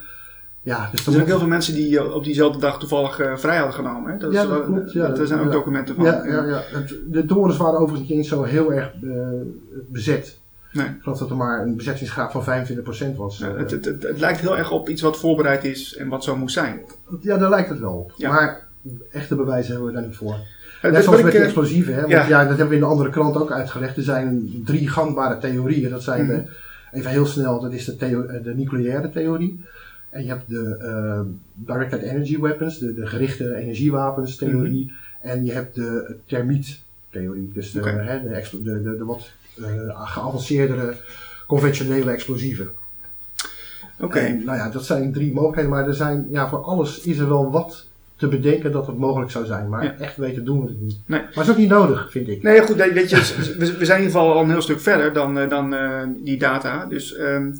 Ja, 0.62 0.88
dus 0.90 1.06
Er 1.06 1.12
zijn 1.12 1.22
ook 1.22 1.28
heel 1.28 1.38
veel 1.38 1.48
mensen 1.48 1.74
die 1.74 1.98
eh, 1.98 2.14
op 2.14 2.24
diezelfde 2.24 2.58
dag 2.60 2.78
toevallig 2.78 3.18
eh, 3.20 3.36
vrij 3.36 3.56
hadden 3.56 3.74
genomen. 3.74 4.12
Hè? 4.12 4.18
Dat 4.18 4.32
Ja, 4.32 4.46
dat 4.46 4.64
klopt, 4.64 4.92
ja. 4.92 5.06
er 5.14 5.26
zijn 5.26 5.40
ook 5.40 5.46
Ja. 5.46 5.52
documenten 5.52 5.94
van. 5.94 6.04
Ja, 6.04 6.24
ja, 6.26 6.44
ja. 6.44 6.62
De 7.06 7.26
torens 7.26 7.56
waren 7.56 7.78
overigens 7.80 8.08
niet 8.08 8.18
eens 8.18 8.28
zo 8.28 8.42
heel 8.42 8.72
erg 8.72 8.92
bezet. 9.88 10.38
Nee. 10.72 10.86
Ik 10.86 10.96
geloof 11.02 11.18
dat 11.18 11.30
er 11.30 11.36
maar 11.36 11.62
een 11.62 11.76
bezettingsgraad 11.76 12.32
van 12.32 12.44
25% 12.44 13.16
was. 13.16 13.38
Ja, 13.38 13.54
het, 13.56 13.70
het, 13.70 13.84
het, 13.84 14.02
het 14.02 14.20
lijkt 14.20 14.40
heel 14.40 14.58
erg 14.58 14.70
op 14.70 14.88
iets 14.88 15.02
wat 15.02 15.18
voorbereid 15.18 15.64
is 15.64 15.96
en 15.96 16.08
wat 16.08 16.24
zo 16.24 16.36
moest 16.36 16.54
zijn. 16.54 16.80
ja, 17.20 17.36
daar 17.36 17.50
lijkt 17.50 17.68
het 17.68 17.78
wel 17.78 17.92
op. 17.92 18.12
Maar 18.28 18.66
echte 19.12 19.34
bewijzen 19.34 19.70
hebben 19.72 19.88
we 19.92 19.96
daar 19.98 20.06
niet 20.06 20.16
voor. 20.16 20.36
Net 20.90 21.04
zoals 21.04 21.22
met 21.22 21.30
die 21.30 21.40
eh, 21.40 21.46
explosieven, 21.46 21.94
hè? 21.94 22.00
Want 22.00 22.12
ja. 22.12 22.28
ja. 22.28 22.38
dat 22.40 22.48
hebben 22.48 22.68
we 22.68 22.74
in 22.74 22.80
de 22.80 22.86
andere 22.86 23.10
krant 23.10 23.36
ook 23.36 23.52
uitgelegd. 23.52 23.96
Er 23.96 24.02
zijn 24.02 24.62
drie 24.64 24.88
gangbare 24.88 25.38
theorieën. 25.38 25.90
Dat 25.90 26.02
zijn, 26.02 26.24
Mhm. 26.24 26.32
eh, 26.34 26.40
even 26.92 27.10
heel 27.10 27.26
snel, 27.26 27.60
dat 27.60 27.72
is 27.72 27.84
de, 27.84 27.96
theo- 27.96 28.22
eh, 28.26 28.42
de 28.44 28.54
nucleaire 28.54 29.10
theorie. 29.10 29.60
En 30.10 30.22
je 30.22 30.28
hebt 30.28 30.48
de 30.48 31.24
directed 31.54 32.02
energy 32.02 32.38
weapons, 32.40 32.78
de, 32.78 32.94
de 32.94 33.06
gerichte 33.06 33.54
energiewapens 33.54 34.36
theorie. 34.36 34.92
En 35.20 35.44
je 35.44 35.52
hebt 35.52 35.74
de 35.74 36.14
termiet 36.26 36.80
theorie. 37.10 37.50
Dus 37.54 37.70
de, 37.72 37.80
hè, 37.80 38.22
de, 38.22 38.48
de, 38.62 38.82
de, 38.82 38.96
de 38.96 39.04
wat 39.04 39.30
geavanceerdere 40.04 40.94
conventionele 41.46 42.10
explosieven. 42.10 42.68
Oké. 44.00 44.28
Nou 44.44 44.56
ja, 44.58 44.68
dat 44.70 44.84
zijn 44.84 45.12
drie 45.12 45.32
mogelijkheden. 45.32 45.70
Maar 45.70 45.86
er 45.86 45.94
zijn, 45.94 46.26
ja, 46.30 46.48
voor 46.48 46.58
alles 46.62 47.00
is 47.00 47.18
er 47.18 47.28
wel 47.28 47.50
wat 47.50 47.86
te 48.16 48.28
bedenken 48.28 48.72
dat 48.72 48.86
het 48.86 48.98
mogelijk 48.98 49.30
zou 49.30 49.44
zijn. 49.46 49.68
Maar 49.68 49.84
Ja. 49.84 49.94
echt 49.98 50.16
weten 50.16 50.44
doen 50.44 50.60
we 50.60 50.68
het 50.68 50.80
niet. 50.80 50.98
Nee. 51.06 51.20
Maar 51.20 51.30
het 51.34 51.44
is 51.44 51.50
ook 51.50 51.56
niet 51.56 51.68
nodig, 51.68 52.10
vind 52.10 52.28
ik. 52.28 52.42
Nee, 52.42 52.60
goed, 52.60 52.76
weet 52.76 53.10
je, 53.10 53.16
we, 53.58 53.64
zijn 53.64 53.98
in 53.98 54.04
ieder 54.04 54.20
geval 54.20 54.32
al 54.32 54.42
een 54.42 54.50
heel 54.50 54.60
stuk 54.62 54.80
verder 54.80 55.12
dan, 55.12 55.38
eh, 55.38 55.48
dan 55.48 55.74
eh, 55.74 56.02
die 56.16 56.38
data. 56.38 56.86
Dus 56.86 57.14
ehm, 57.16 57.52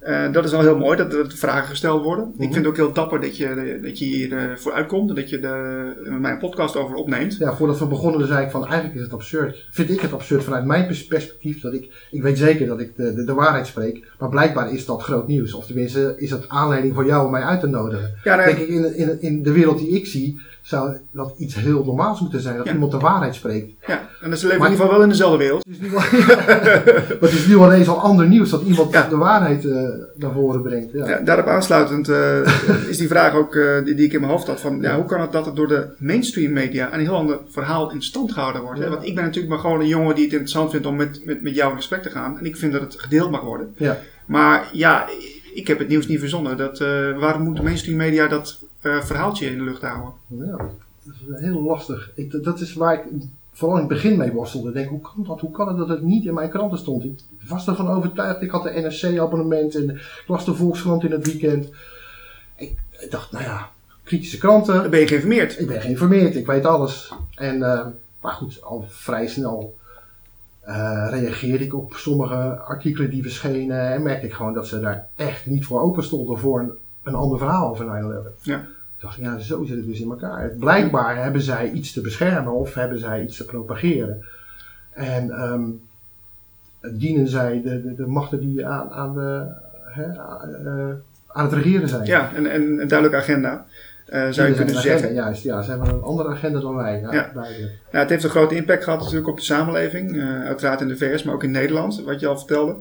eh, 0.00 0.32
dat 0.32 0.44
is 0.44 0.50
wel 0.50 0.60
heel 0.60 0.78
mooi 0.78 0.96
dat 0.96 1.12
er 1.14 1.30
vragen 1.34 1.68
gesteld 1.68 2.02
worden. 2.02 2.24
Ik 2.24 2.32
Mhm. 2.34 2.42
vind 2.42 2.54
het 2.54 2.66
ook 2.66 2.76
heel 2.76 2.92
dapper 2.92 3.20
dat 3.20 3.36
je, 3.36 3.78
dat 3.82 3.98
je 3.98 4.04
hier 4.04 4.36
eh, 4.36 4.56
voor 4.56 4.72
uitkomt 4.72 5.08
en 5.08 5.14
dat 5.14 5.28
je 5.30 5.38
er 5.38 6.12
mijn 6.20 6.38
podcast 6.38 6.76
over 6.76 6.94
opneemt. 6.96 7.36
Ja, 7.36 7.54
voordat 7.56 7.78
we 7.78 7.86
begonnen 7.86 8.26
zei 8.26 8.44
ik 8.44 8.50
van 8.50 8.66
eigenlijk 8.66 8.94
is 8.94 9.02
het 9.02 9.12
absurd. 9.12 9.66
Vind 9.70 9.90
ik 9.90 10.00
het 10.00 10.12
absurd 10.12 10.44
vanuit 10.44 10.64
mijn 10.64 10.86
pers- 10.86 11.06
perspectief. 11.06 11.60
Dat 11.60 11.72
ik, 11.72 12.06
ik 12.10 12.22
weet 12.22 12.38
zeker 12.38 12.66
dat 12.66 12.80
ik 12.80 12.96
de, 12.96 13.14
de, 13.14 13.24
de 13.24 13.34
waarheid 13.34 13.66
spreek. 13.66 14.06
Maar 14.18 14.28
blijkbaar 14.28 14.72
is 14.72 14.84
dat 14.86 15.02
groot 15.02 15.26
nieuws. 15.28 15.54
Of 15.54 15.66
tenminste 15.66 16.14
is 16.16 16.30
dat 16.30 16.48
aanleiding 16.48 16.94
voor 16.94 17.06
jou 17.06 17.24
om 17.24 17.30
mij 17.30 17.42
uit 17.42 17.60
te 17.60 17.66
nodigen. 17.66 18.14
Ja, 18.24 18.36
nee, 18.36 18.46
Denk 18.46 18.58
ik, 18.58 18.68
in, 18.68 18.96
in, 18.96 19.20
in 19.20 19.42
de 19.42 19.52
wereld 19.52 19.78
die 19.78 19.88
ik 19.90 20.06
zie, 20.06 20.40
zou 20.62 20.96
dat 21.10 21.34
iets 21.38 21.54
heel 21.54 21.84
normaals 21.84 22.20
moeten 22.20 22.40
zijn. 22.40 22.56
Dat 22.56 22.66
Ja. 22.66 22.72
iemand 22.72 22.90
de 22.92 22.98
waarheid 22.98 23.34
spreekt. 23.34 23.72
ja, 23.86 24.08
en 24.20 24.38
ze 24.38 24.46
leven 24.46 24.58
Maar- 24.58 24.66
in 24.68 24.72
ieder 24.72 24.86
geval 24.86 24.90
wel 24.90 25.02
in 25.02 25.08
dezelfde 25.08 25.38
wereld. 25.38 25.64
Het 25.64 25.74
is 25.74 25.80
nu, 25.80 25.90
wel, 25.90 26.00
maar 27.20 27.30
het 27.30 27.32
is 27.32 27.46
nu 27.46 27.56
al 27.56 27.72
eens 27.72 27.88
al 27.88 28.00
ander 28.00 28.26
nieuws 28.28 28.50
dat 28.50 28.62
iemand 28.62 28.92
Ja. 28.92 29.08
de 29.08 29.16
waarheid 29.16 29.64
eh, 29.64 29.88
naar 30.16 30.32
voren 30.32 30.62
brengt. 30.62 30.92
Ja. 30.92 31.18
Daarop 31.18 31.46
aansluitend 31.46 32.08
eh, 32.08 32.40
is 32.90 32.96
die 32.98 33.08
vraag 33.08 33.34
ook 33.34 33.54
eh, 33.54 33.84
die, 33.84 33.94
die 33.94 34.06
ik 34.06 34.12
in 34.12 34.20
mijn 34.20 34.32
hoofd 34.32 34.46
had 34.46 34.60
van 34.60 34.78
ja, 34.80 34.94
hoe 34.96 35.04
kan 35.04 35.20
het 35.20 35.32
dat 35.32 35.46
het 35.46 35.56
door 35.56 35.68
de 35.68 35.86
mainstream 35.98 36.52
media 36.52 36.94
een 36.94 37.00
heel 37.00 37.14
ander 37.14 37.38
verhaal 37.48 37.92
in 37.92 38.02
stand 38.02 38.32
gehouden 38.32 38.62
wordt? 38.62 38.80
Hè? 38.80 38.88
Want 38.88 39.06
ik 39.06 39.14
ben 39.14 39.24
natuurlijk 39.24 39.52
maar 39.52 39.62
gewoon 39.62 39.80
een 39.80 39.86
jongen 39.86 40.14
die 40.14 40.24
het 40.24 40.32
interessant 40.32 40.70
vindt 40.70 40.86
om 40.86 40.96
met, 40.96 41.24
met, 41.24 41.42
met 41.42 41.54
jou 41.54 41.70
in 41.70 41.76
gesprek 41.76 42.02
te 42.02 42.10
gaan 42.10 42.38
en 42.38 42.44
ik 42.44 42.56
vind 42.56 42.72
dat 42.72 42.80
het 42.80 42.94
gedeeld 43.00 43.30
mag 43.30 43.40
worden. 43.40 43.74
Ja. 43.76 43.98
Maar 44.26 44.68
ja, 44.72 45.06
ik 45.54 45.66
heb 45.66 45.78
het 45.78 45.88
nieuws 45.88 46.06
niet 46.06 46.18
verzonnen. 46.18 46.56
Dat, 46.56 46.78
waarom 47.18 47.42
moet 47.42 47.56
de 47.56 47.62
mainstream 47.62 47.96
media 47.96 48.26
dat 48.28 48.58
eh, 48.80 49.02
verhaaltje 49.02 49.46
in 49.46 49.58
de 49.58 49.64
lucht 49.64 49.82
houden? 49.82 50.12
Ja, 50.26 50.56
dat 51.02 51.14
is 51.28 51.40
heel 51.40 51.62
lastig. 51.62 52.10
Ik, 52.14 52.44
dat 52.44 52.60
is 52.60 52.72
waar 52.72 52.94
ik 52.94 53.04
vooral 53.52 53.78
in 53.78 53.84
het 53.84 53.92
begin 53.92 54.18
mee 54.18 54.32
worstelde. 54.32 54.68
Ik 54.68 54.74
Denk, 54.74 54.88
hoe 54.88 55.00
kan 55.00 55.24
dat? 55.26 55.40
Hoe 55.40 55.50
kan 55.50 55.68
het 55.68 55.76
dat 55.76 55.88
het 55.88 56.02
niet 56.02 56.24
in 56.24 56.34
mijn 56.34 56.50
kranten 56.50 56.78
stond? 56.78 57.04
Ik 57.04 57.20
was 57.48 57.66
ervan 57.66 57.88
overtuigd. 57.88 58.42
Ik 58.42 58.50
had 58.50 58.62
de 58.62 58.70
NRC-abonnement 58.70 59.74
en 59.74 59.90
ik 59.90 60.24
las 60.26 60.44
de 60.44 60.54
Volkskrant 60.54 61.04
in 61.04 61.10
het 61.10 61.26
weekend. 61.26 61.68
Ik, 62.56 62.78
ik 62.90 63.10
dacht, 63.10 63.32
nou 63.32 63.44
ja, 63.44 63.70
kritische 64.02 64.38
kranten. 64.38 64.74
Dan 64.74 64.90
ben 64.90 65.00
je 65.00 65.06
geïnformeerd. 65.06 65.60
Ik 65.60 65.66
ben 65.66 65.80
geïnformeerd, 65.80 66.36
ik 66.36 66.46
weet 66.46 66.64
alles. 66.64 67.12
En, 67.34 67.62
eh, 67.62 67.86
maar 68.20 68.32
goed, 68.32 68.62
al 68.62 68.84
vrij 68.88 69.26
snel 69.26 69.78
eh, 70.60 71.06
reageerde 71.10 71.64
ik 71.64 71.74
op 71.74 71.94
sommige 71.94 72.58
artikelen 72.58 73.10
die 73.10 73.22
verschenen. 73.22 73.92
En 73.92 74.02
merkte 74.02 74.26
ik 74.26 74.32
gewoon 74.32 74.54
dat 74.54 74.66
ze 74.66 74.80
daar 74.80 75.08
echt 75.16 75.46
niet 75.46 75.66
voor 75.66 75.80
open 75.80 76.04
stonden 76.04 76.38
voor 76.38 76.60
een, 76.60 76.72
een 77.02 77.14
ander 77.14 77.38
verhaal 77.38 77.68
over 77.70 77.84
9-11. 77.86 78.42
Ja. 78.42 78.56
Ik 78.58 79.06
dacht, 79.06 79.16
ja, 79.20 79.38
zo 79.38 79.64
zit 79.64 79.76
het 79.76 79.86
dus 79.86 80.00
in 80.00 80.10
elkaar. 80.10 80.48
Blijkbaar 80.58 81.22
hebben 81.22 81.42
zij 81.42 81.70
iets 81.70 81.92
te 81.92 82.00
beschermen 82.00 82.52
of 82.52 82.74
hebben 82.74 82.98
zij 82.98 83.22
iets 83.22 83.36
te 83.36 83.44
propageren. 83.44 84.24
En 84.92 85.30
ehm, 85.30 85.62
dienen 86.98 87.28
zij 87.28 87.60
de, 87.64 87.82
de, 87.82 87.94
de 87.94 88.06
machten 88.06 88.40
die 88.40 88.66
aan, 88.66 88.90
aan, 88.90 89.14
de, 89.14 89.46
hè, 89.84 90.02
eh, 90.04 90.94
aan 91.26 91.44
het 91.44 91.52
regeren 91.52 91.88
zijn. 91.88 92.06
Ja, 92.06 92.30
en, 92.34 92.46
en 92.46 92.62
een 92.62 92.88
duidelijke 92.88 93.16
agenda. 93.16 93.66
eh, 94.06 94.28
zou 94.30 94.48
je 94.48 94.54
kunnen 94.54 94.74
zeggen. 94.74 94.92
agenda, 94.94 95.22
Juist, 95.22 95.42
ja, 95.42 95.62
ze 95.62 95.70
hebben 95.70 95.88
een 95.88 96.02
andere 96.02 96.28
agenda 96.28 96.60
dan 96.60 96.74
wij. 96.74 97.00
Ja, 97.00 97.12
Ja. 97.12 97.30
Ja, 97.92 97.98
het 97.98 98.08
heeft 98.08 98.24
een 98.24 98.30
grote 98.30 98.54
impact 98.54 98.84
gehad 98.84 98.98
natuurlijk 99.00 99.28
op 99.28 99.36
de 99.36 99.42
samenleving. 99.42 100.16
eh, 100.16 100.42
uiteraard 100.44 100.80
in 100.80 100.88
de 100.88 100.96
VS, 100.96 101.22
maar 101.22 101.34
ook 101.34 101.44
in 101.44 101.50
Nederland, 101.50 102.02
wat 102.04 102.20
je 102.20 102.26
al 102.26 102.36
vertelde. 102.38 102.76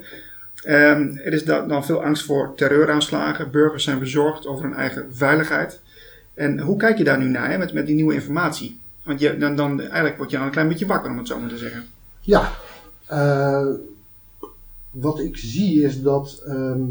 Ehm, 0.64 1.18
er 1.18 1.34
is 1.34 1.44
da- 1.44 1.66
dan 1.66 1.86
veel 1.86 2.04
angst 2.04 2.26
voor 2.26 2.54
terreuraanslagen. 2.56 3.52
Burgers 3.52 3.84
zijn 3.84 4.00
bezorgd 4.00 4.48
over 4.48 4.64
hun 4.64 4.74
eigen 4.74 5.16
veiligheid. 5.16 5.80
En 6.34 6.60
hoe 6.60 6.78
kijk 6.78 6.98
je 6.98 7.04
daar 7.04 7.18
nu 7.18 7.30
naar 7.30 7.58
met, 7.58 7.74
met 7.74 7.86
die 7.86 7.96
nieuwe 7.96 8.14
informatie? 8.14 8.80
Want 9.04 9.20
je, 9.20 9.38
dan, 9.38 9.56
dan, 9.56 9.80
eigenlijk 9.82 10.18
word 10.18 10.30
je 10.32 10.38
dan 10.38 10.46
een 10.46 10.52
klein 10.52 10.68
beetje 10.68 10.86
wakker, 10.86 11.12
om 11.12 11.18
het 11.18 11.28
zo 11.28 11.40
maar 11.40 11.50
te 11.50 11.58
zeggen. 11.58 11.84
Ja, 12.22 12.52
eh, 13.06 13.68
wat 14.92 15.20
ik 15.20 15.38
zie 15.38 15.84
is 15.84 16.02
dat 16.02 16.44
ehm, 16.46 16.82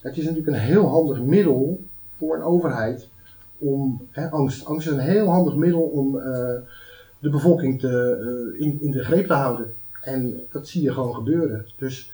het 0.00 0.16
is 0.16 0.24
natuurlijk 0.24 0.56
een 0.56 0.62
heel 0.62 0.88
handig 0.88 1.20
middel 1.20 1.84
voor 2.16 2.36
een 2.36 2.42
overheid 2.42 3.08
om 3.58 4.06
hè, 4.10 4.30
angst. 4.30 4.64
Angst 4.64 4.86
is 4.86 4.92
een 4.92 4.98
heel 4.98 5.28
handig 5.28 5.54
middel 5.54 5.80
om 5.80 6.18
eh, 6.18 6.54
de 7.18 7.30
bevolking 7.30 7.80
te, 7.80 8.18
eh, 8.56 8.66
in, 8.66 8.78
in 8.80 8.90
de 8.90 9.04
greep 9.04 9.26
te 9.26 9.32
houden. 9.32 9.74
En 10.02 10.40
dat 10.52 10.68
zie 10.68 10.82
je 10.82 10.92
gewoon 10.92 11.14
gebeuren. 11.14 11.66
Dus 11.78 12.12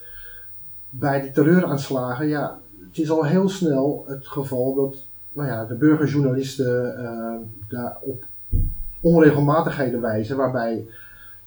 bij 0.98 1.20
die 1.20 1.32
terreuraanslagen, 1.32 2.28
ja, 2.28 2.58
het 2.88 2.98
is 2.98 3.10
al 3.10 3.24
heel 3.24 3.48
snel 3.48 4.04
het 4.08 4.26
geval 4.26 4.74
dat 4.74 4.96
nou 5.32 5.48
ja, 5.48 5.64
de 5.64 5.74
burgerjournalisten 5.74 6.98
eh, 6.98 7.34
daar 7.68 7.96
op 8.00 8.24
onregelmatigheden 9.00 10.00
wijzen, 10.00 10.36
waarbij 10.36 10.86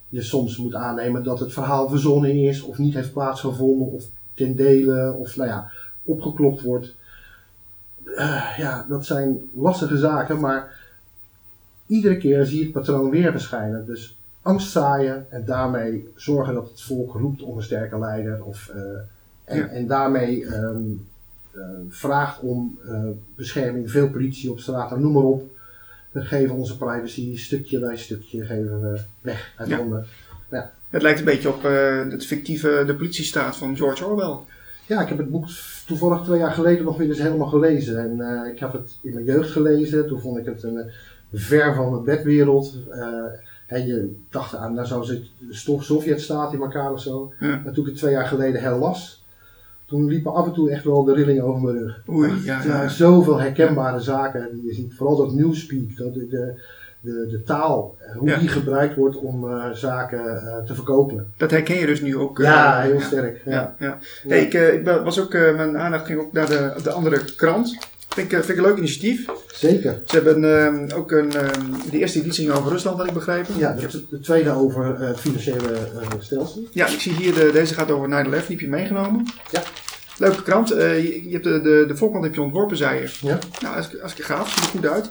je 0.10 0.22
soms 0.22 0.58
moet 0.58 0.76
aannemen 0.76 1.24
dat 1.24 1.40
het 1.40 1.54
verhaal 1.54 1.90
verzonnen 1.90 2.44
is 2.44 2.62
of 2.62 2.78
niet 2.78 2.94
heeft 2.94 3.14
plaatsgevonden 3.14 3.92
of 3.92 4.04
ten 4.34 4.56
dele 4.56 5.14
of 5.14 5.36
nou 5.36 5.50
ja, 5.50 5.72
opgeklopt 6.04 6.62
wordt. 6.62 6.96
Eh, 8.16 8.58
ja, 8.58 8.86
dat 8.90 9.06
zijn 9.06 9.50
lastige 9.54 9.98
zaken, 9.98 10.40
maar 10.40 10.76
iedere 11.86 12.18
keer 12.18 12.46
zie 12.46 12.58
je 12.58 12.64
het 12.64 12.74
patroon 12.74 13.10
weer 13.10 13.32
verschijnen. 13.32 13.86
Dus 13.86 14.18
angst 14.42 14.72
zaaien 14.72 15.26
en 15.30 15.46
daarmee 15.46 16.12
zorgen 16.16 16.54
dat 16.54 16.70
het 16.70 16.82
volk 16.82 17.14
roept 17.14 17.42
om 17.42 17.58
een 17.58 17.64
sterke 17.64 18.00
leider 18.00 18.44
of, 18.44 18.70
eh, 18.70 18.82
en, 19.48 19.58
Ja. 19.58 19.68
en 19.68 19.88
daarmee 19.88 20.46
ehm, 20.46 20.82
eh, 21.52 21.62
vraagt 21.90 22.40
om 22.40 22.80
eh, 22.88 23.04
bescherming, 23.36 23.92
veel 23.92 24.10
politie 24.10 24.52
op 24.52 24.60
straat, 24.60 25.00
noem 25.00 25.12
maar 25.14 25.24
op. 25.24 25.56
we 26.12 26.22
geven 26.22 26.56
onze 26.56 26.78
privacy 26.78 27.38
stukje 27.38 27.80
bij 27.80 27.98
stukje 27.98 28.46
geven 28.46 28.82
we 28.82 29.00
weg 29.22 29.54
uit 29.58 29.70
Ja. 29.70 29.78
handen. 29.78 30.06
Het 30.90 31.02
lijkt 31.02 31.20
een 31.20 31.26
beetje 31.26 31.50
op 31.50 31.66
eh, 31.66 32.10
het 32.10 32.26
fictieve 32.26 32.84
De 32.86 32.96
politiestaat 32.96 33.58
van 33.58 33.76
George 33.78 34.06
Orwell. 34.06 34.38
Ja, 34.86 35.02
ik 35.02 35.08
heb 35.08 35.18
het 35.18 35.30
boek 35.32 35.46
toevallig 35.86 36.22
twee 36.24 36.40
jaar 36.40 36.52
geleden 36.52 36.84
nog 36.84 36.98
weer 36.98 37.08
eens 37.08 37.18
helemaal 37.22 37.48
gelezen. 37.48 38.00
En 38.20 38.46
ik 38.52 38.60
heb 38.60 38.74
het 38.74 38.98
in 39.02 39.14
mijn 39.14 39.26
jeugd 39.26 39.52
gelezen. 39.52 40.08
Toen 40.08 40.20
vond 40.22 40.38
ik 40.38 40.46
het 40.46 40.64
een 40.64 40.92
ver 41.34 41.76
van 41.76 41.92
mijn 41.92 42.04
bedwereld. 42.04 42.74
En 43.68 43.88
je 43.88 44.16
dacht 44.30 44.56
aan, 44.56 44.74
nou 44.74 44.88
zou 44.88 45.06
de 45.06 45.24
stof 45.50 45.84
Sovjet-staat 45.84 46.54
in 46.54 46.62
elkaar 46.62 46.92
of 46.92 47.02
zo. 47.02 47.34
Ja. 47.40 47.62
Maar 47.64 47.74
toen 47.74 47.84
ik 47.84 47.90
het 47.90 48.00
twee 48.00 48.12
jaar 48.12 48.28
geleden 48.28 48.62
herlas, 48.62 49.26
toen 49.88 50.06
liepen 50.08 50.34
af 50.34 50.46
en 50.46 50.54
toe 50.54 50.70
echt 50.72 50.84
wel 50.84 51.04
de 51.04 51.14
rillingen 51.14 51.44
over 51.44 51.62
mijn 51.62 51.78
rug. 51.78 52.02
Oei, 52.10 52.32
ja, 52.44 52.60
eh, 52.60 52.66
ja. 52.66 52.88
Zoveel 52.88 53.40
herkenbare 53.40 54.00
zaken 54.00 54.48
die 54.52 54.66
je 54.66 54.74
ziet. 54.74 54.94
Vooral 54.96 55.16
dat 55.16 55.34
newspeak, 55.34 55.98
dat 55.98 56.14
de, 56.14 56.28
de, 56.28 56.54
de, 57.00 57.28
de 57.30 57.44
taal, 57.44 57.96
eh, 58.00 58.16
hoe 58.16 58.30
Ja. 58.30 58.38
die 58.40 58.48
gebruikt 58.48 58.96
wordt 58.96 59.18
om 59.18 59.50
eh, 59.50 59.72
zaken 59.72 60.42
te 60.66 60.76
verkopen. 60.76 61.34
Dat 61.38 61.52
herken 61.52 61.76
je 61.80 61.86
dus 61.86 62.02
nu 62.02 62.18
ook. 62.18 62.38
Ja, 62.38 62.82
heel 62.82 63.00
sterk. 63.02 63.42
Ja. 63.46 63.76
Ja. 63.80 63.98
Hey, 64.28 64.42
ik, 64.42 64.54
ik 64.54 64.86
was 65.04 65.20
ook, 65.22 65.34
mijn 65.34 65.78
aandacht 65.78 66.06
ging 66.06 66.20
ook 66.20 66.32
naar 66.32 66.48
de, 66.48 66.74
de 66.84 66.92
andere 66.92 67.26
krant. 67.36 67.78
Vind 68.18 68.32
ik, 68.32 68.38
eh, 68.38 68.46
vind 68.46 68.58
ik 68.58 68.64
een 68.64 68.70
leuk 68.70 68.78
initiatief. 68.78 69.26
Zeker. 69.54 70.02
Ze 70.06 70.16
hebben 70.16 70.66
eh, 70.90 70.98
ook 70.98 71.12
een, 71.12 71.34
eh, 71.34 71.50
de 71.92 71.98
eerste 71.98 72.20
editie 72.20 72.46
ging 72.46 72.58
over 72.58 72.72
Rusland, 72.72 72.98
had 72.98 73.08
ik 73.08 73.14
begrepen. 73.14 73.58
Ja, 73.58 73.74
de, 73.74 74.04
de 74.10 74.20
tweede 74.20 74.52
over 74.52 74.96
eh, 74.96 75.08
het 75.08 75.20
financiële 75.20 75.74
eh, 75.74 76.08
stelsel. 76.20 76.68
Ja, 76.72 76.88
ik 76.88 77.00
zie 77.00 77.14
hier, 77.14 77.34
de, 77.34 77.50
deze 77.54 77.74
gaat 77.74 77.92
over 77.92 78.10
9-11, 78.10 78.30
die 78.30 78.34
heb 78.36 78.60
je 78.60 78.68
meegenomen. 78.68 79.26
Ja. 79.52 79.64
Leuke 80.18 80.44
krant. 80.44 80.72
Eh, 80.72 81.04
je, 81.04 81.24
je 81.24 81.32
hebt 81.32 81.44
de, 81.44 81.62
de, 81.62 81.86
de 81.88 81.96
voorkant 81.96 82.24
heb 82.24 82.36
je 82.36 82.42
ontworpen, 82.42 82.78
zei 82.78 83.00
je. 83.00 83.10
Ja. 83.22 83.40
Nou, 83.62 83.76
als, 83.76 84.02
als 84.02 84.16
ik 84.16 84.24
gaaf, 84.24 84.50
ziet 84.50 84.64
er 84.64 84.70
goed 84.70 84.86
uit. 84.86 85.10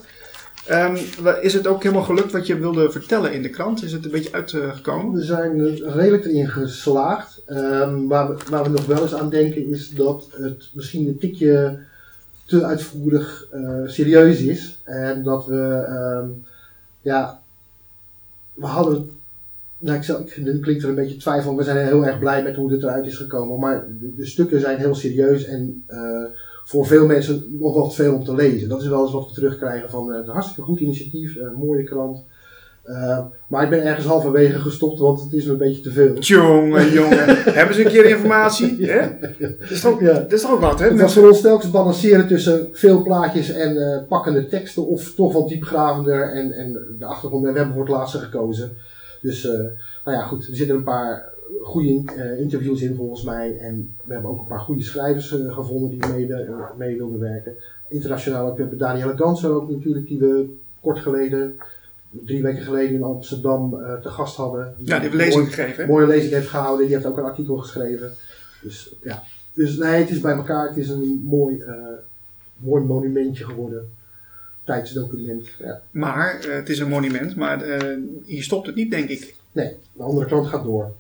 Ehm, 0.66 0.96
is 1.40 1.52
het 1.52 1.66
ook 1.66 1.82
helemaal 1.82 2.04
gelukt 2.04 2.32
wat 2.32 2.46
je 2.46 2.58
wilde 2.58 2.90
vertellen 2.90 3.32
in 3.32 3.42
de 3.42 3.50
krant? 3.50 3.82
Is 3.82 3.92
het 3.92 4.04
een 4.04 4.10
beetje 4.10 4.32
uitgekomen? 4.32 5.14
We 5.14 5.25
zijn 5.25 5.58
er 5.58 5.92
redelijk 5.96 6.25
erin 6.25 6.48
geslaagd. 6.48 7.42
Ehm, 7.46 8.06
waar, 8.06 8.28
we, 8.28 8.36
waar 8.50 8.62
we 8.62 8.68
nog 8.68 8.86
wel 8.86 9.02
eens 9.02 9.14
aan 9.14 9.30
denken 9.30 9.68
is 9.70 9.90
dat 9.90 10.28
het 10.30 10.70
misschien 10.75 11.08
een 11.08 11.18
tikje 11.18 11.78
te 12.47 12.65
uitvoerig 12.65 13.47
eh, 13.50 13.81
serieus 13.87 14.41
is. 14.41 14.79
En 14.85 15.23
dat 15.23 15.47
we, 15.47 15.85
ehm, 15.88 16.29
ja, 17.00 17.41
we 18.55 18.67
hadden, 18.67 19.11
nou 19.79 19.97
ik 19.97 20.05
zal, 20.05 20.21
ik, 20.21 20.37
nu 20.37 20.61
klinkt 20.61 20.83
er 20.83 20.88
een 20.88 20.95
beetje 20.95 21.17
twijfel, 21.17 21.57
we 21.57 21.62
zijn 21.62 21.87
heel 21.87 22.07
erg 22.07 22.19
blij 22.19 22.43
met 22.43 22.57
hoe 22.57 22.69
dit 22.69 22.83
eruit 22.83 23.07
is 23.07 23.17
gekomen. 23.17 23.59
Maar 23.59 23.85
de, 24.17 24.26
stukken 24.26 24.61
zijn 24.61 24.79
heel 24.79 24.95
serieus 24.95 25.45
en 25.45 25.85
eh, 25.87 26.25
voor 26.65 26.87
veel 26.87 27.07
mensen 27.07 27.57
nog 27.59 27.88
te 27.88 27.95
veel 27.95 28.15
om 28.15 28.25
te 28.25 28.35
lezen. 28.35 28.69
Dat 28.69 28.83
is 28.83 28.88
wel 28.88 29.03
eens 29.03 29.12
wat 29.12 29.29
we 29.29 29.35
terugkrijgen 29.35 29.91
van 29.91 30.12
eh, 30.12 30.19
een 30.19 30.29
hartstikke 30.29 30.62
goed 30.62 30.81
initiatief, 30.81 31.37
een 31.37 31.55
mooie 31.55 31.83
krant. 31.83 32.25
Eh, 32.87 33.19
maar 33.47 33.64
ik 33.64 33.71
ben 33.71 33.85
ergens 33.85 34.07
halverwege 34.07 34.59
gestopt, 34.59 34.99
want 34.99 35.23
het 35.23 35.33
is 35.33 35.45
me 35.45 35.52
een 35.52 35.59
beetje 35.59 35.83
te 35.83 35.90
veel. 35.90 36.14
Jongen, 36.19 36.93
jongen. 36.93 37.26
Hebben 37.59 37.75
ze 37.75 37.85
een 37.85 37.90
keer 37.90 38.05
informatie? 38.05 38.90
Hè? 38.90 39.00
Dat, 39.59 39.71
is 39.71 39.81
toch, 39.81 40.00
Ja. 40.00 40.12
dat 40.12 40.33
is 40.33 40.40
toch 40.40 40.50
ook 40.50 40.61
wat, 40.61 40.78
hè? 40.78 40.88
Het 40.88 41.00
was 41.00 41.14
voor 41.14 41.28
ons 41.28 41.40
telkens 41.40 41.71
balanceren 41.71 42.26
tussen 42.26 42.69
veel 42.73 43.02
plaatjes 43.02 43.52
en 43.52 43.76
eh, 43.76 44.02
pakkende 44.09 44.47
teksten, 44.47 44.87
of 44.87 45.14
toch 45.14 45.33
wat 45.33 45.49
diepgravender 45.49 46.33
en, 46.33 46.52
en 46.52 46.73
de 46.99 47.05
achtergrond. 47.05 47.45
En 47.47 47.52
we 47.52 47.57
hebben 47.59 47.75
voor 47.76 47.85
het 47.85 47.95
laatste 47.95 48.19
gekozen. 48.19 48.71
Dus, 49.21 49.47
eh, 49.47 49.52
nou 50.04 50.17
ja, 50.17 50.23
goed, 50.23 50.47
er 50.49 50.56
zitten 50.56 50.76
een 50.76 50.84
paar 50.84 51.28
goede 51.63 52.02
interviews 52.39 52.82
in 52.82 52.95
volgens 52.95 53.23
mij. 53.23 53.56
En 53.58 53.95
we 54.04 54.13
hebben 54.13 54.30
ook 54.30 54.39
een 54.39 54.47
paar 54.47 54.60
goede 54.60 54.82
schrijvers 54.82 55.37
gevonden 55.49 55.91
die 55.91 56.08
mee, 56.13 56.28
mee 56.76 56.97
wilden 56.97 57.21
werken. 57.21 57.52
Internationaal 57.89 58.47
ook, 58.47 58.56
we 58.56 58.60
hebben 58.60 58.78
Danielle 58.78 59.17
Ganser 59.17 59.50
ook 59.50 59.71
natuurlijk, 59.71 60.06
die 60.06 60.19
we 60.19 60.56
kort 60.80 60.99
geleden, 60.99 61.56
drie 62.25 62.43
weken 62.43 62.63
geleden 62.63 62.95
in 62.95 63.02
Amsterdam 63.02 63.81
eh, 63.81 63.95
te 63.95 64.09
gast 64.09 64.37
hadden. 64.37 64.75
Ja, 64.79 64.85
die 64.85 64.95
hebben 64.95 65.17
lezing 65.17 65.55
gegeven, 65.55 65.85
hè? 65.85 65.91
mooie 65.91 66.07
lezing 66.07 66.33
heeft 66.33 66.49
gehouden. 66.49 66.87
Die 66.87 66.95
heeft 66.95 67.07
ook 67.07 67.17
een 67.19 67.25
artikel 67.25 67.57
geschreven. 67.57 68.13
Dus 68.63 68.95
ja, 69.02 69.23
dus 69.52 69.76
nee, 69.76 70.00
het 70.00 70.11
is 70.11 70.21
bij 70.21 70.35
elkaar. 70.35 70.69
Het 70.69 70.76
is 70.76 70.89
een 70.89 71.21
mooi, 71.25 71.61
eh, 71.61 71.75
mooi 72.57 72.85
monumentje 72.85 73.45
geworden. 73.45 73.91
Tijdsdocument. 74.65 75.49
Ja. 75.59 75.81
Maar, 75.91 76.41
eh, 76.41 76.55
het 76.55 76.69
is 76.69 76.79
een 76.79 76.89
monument, 76.89 77.37
maar 77.37 77.65
hier 78.25 78.43
stopt 78.43 78.67
het 78.67 78.76
niet, 78.76 78.91
denk 78.91 79.09
ik. 79.09 79.35
Nee, 79.52 79.73
de 79.93 80.02
andere 80.02 80.26
kant 80.26 80.47
gaat 80.47 80.65
door. 80.65 80.93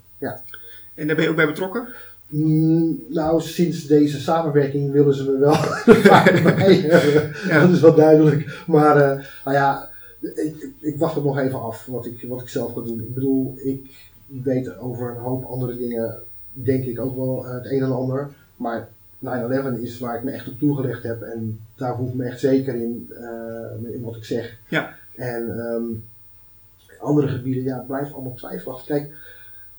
En 0.96 1.06
daar 1.06 1.16
ben 1.16 1.24
je 1.24 1.30
ook 1.30 1.36
bij 1.36 1.46
betrokken? 1.46 1.88
Mm, 2.28 3.04
nou, 3.08 3.40
sinds 3.40 3.86
deze 3.86 4.20
samenwerking 4.20 4.92
willen 4.92 5.14
ze 5.14 5.30
me 5.30 5.38
wel 5.38 5.54
vaak 6.10 6.42
bij 6.42 6.74
hebben. 6.74 7.32
Ja. 7.48 7.60
Dat 7.60 7.70
is 7.70 7.80
wel 7.80 7.94
duidelijk. 7.94 8.62
Maar 8.66 8.96
nou 9.44 9.56
ja, 9.56 9.90
ik, 10.20 10.68
ik- 10.78 10.98
wacht 10.98 11.14
het 11.14 11.24
nog 11.24 11.38
even 11.38 11.62
af 11.62 11.86
wat 11.86 12.06
ik, 12.06 12.24
wat 12.28 12.40
ik 12.40 12.48
zelf 12.48 12.72
ga 12.74 12.80
doen. 12.80 13.00
Ik 13.00 13.14
bedoel, 13.14 13.54
ik 13.56 13.90
weet 14.26 14.78
over 14.78 15.10
een 15.10 15.16
hoop 15.22 15.44
andere 15.44 15.76
dingen, 15.76 16.18
denk 16.52 16.84
ik 16.84 17.00
ook 17.00 17.16
wel 17.16 17.46
eh, 17.46 17.52
het 17.54 17.70
een 17.70 17.82
en 17.82 17.92
ander. 17.92 18.28
Maar 18.56 18.88
9-11 19.24 19.80
is 19.80 19.98
waar 19.98 20.16
ik 20.16 20.22
me 20.24 20.30
echt 20.30 20.48
op 20.48 20.58
toegelegd 20.58 21.02
heb. 21.02 21.22
En 21.22 21.60
daar 21.76 21.96
voel 21.96 22.08
ik 22.08 22.14
me 22.14 22.24
echt 22.24 22.40
zeker 22.40 22.74
in, 22.74 23.10
eh, 23.20 23.92
in 23.94 24.02
wat 24.02 24.16
ik 24.16 24.24
zeg. 24.24 24.58
Ja. 24.68 24.94
En 25.16 25.58
ehm, 25.58 25.82
andere 27.00 27.28
gebieden, 27.28 27.62
ja, 27.62 27.76
het 27.76 27.86
blijft 27.86 28.12
allemaal 28.12 28.34
twijfelachtig. 28.34 28.86
Kijk, 28.86 29.12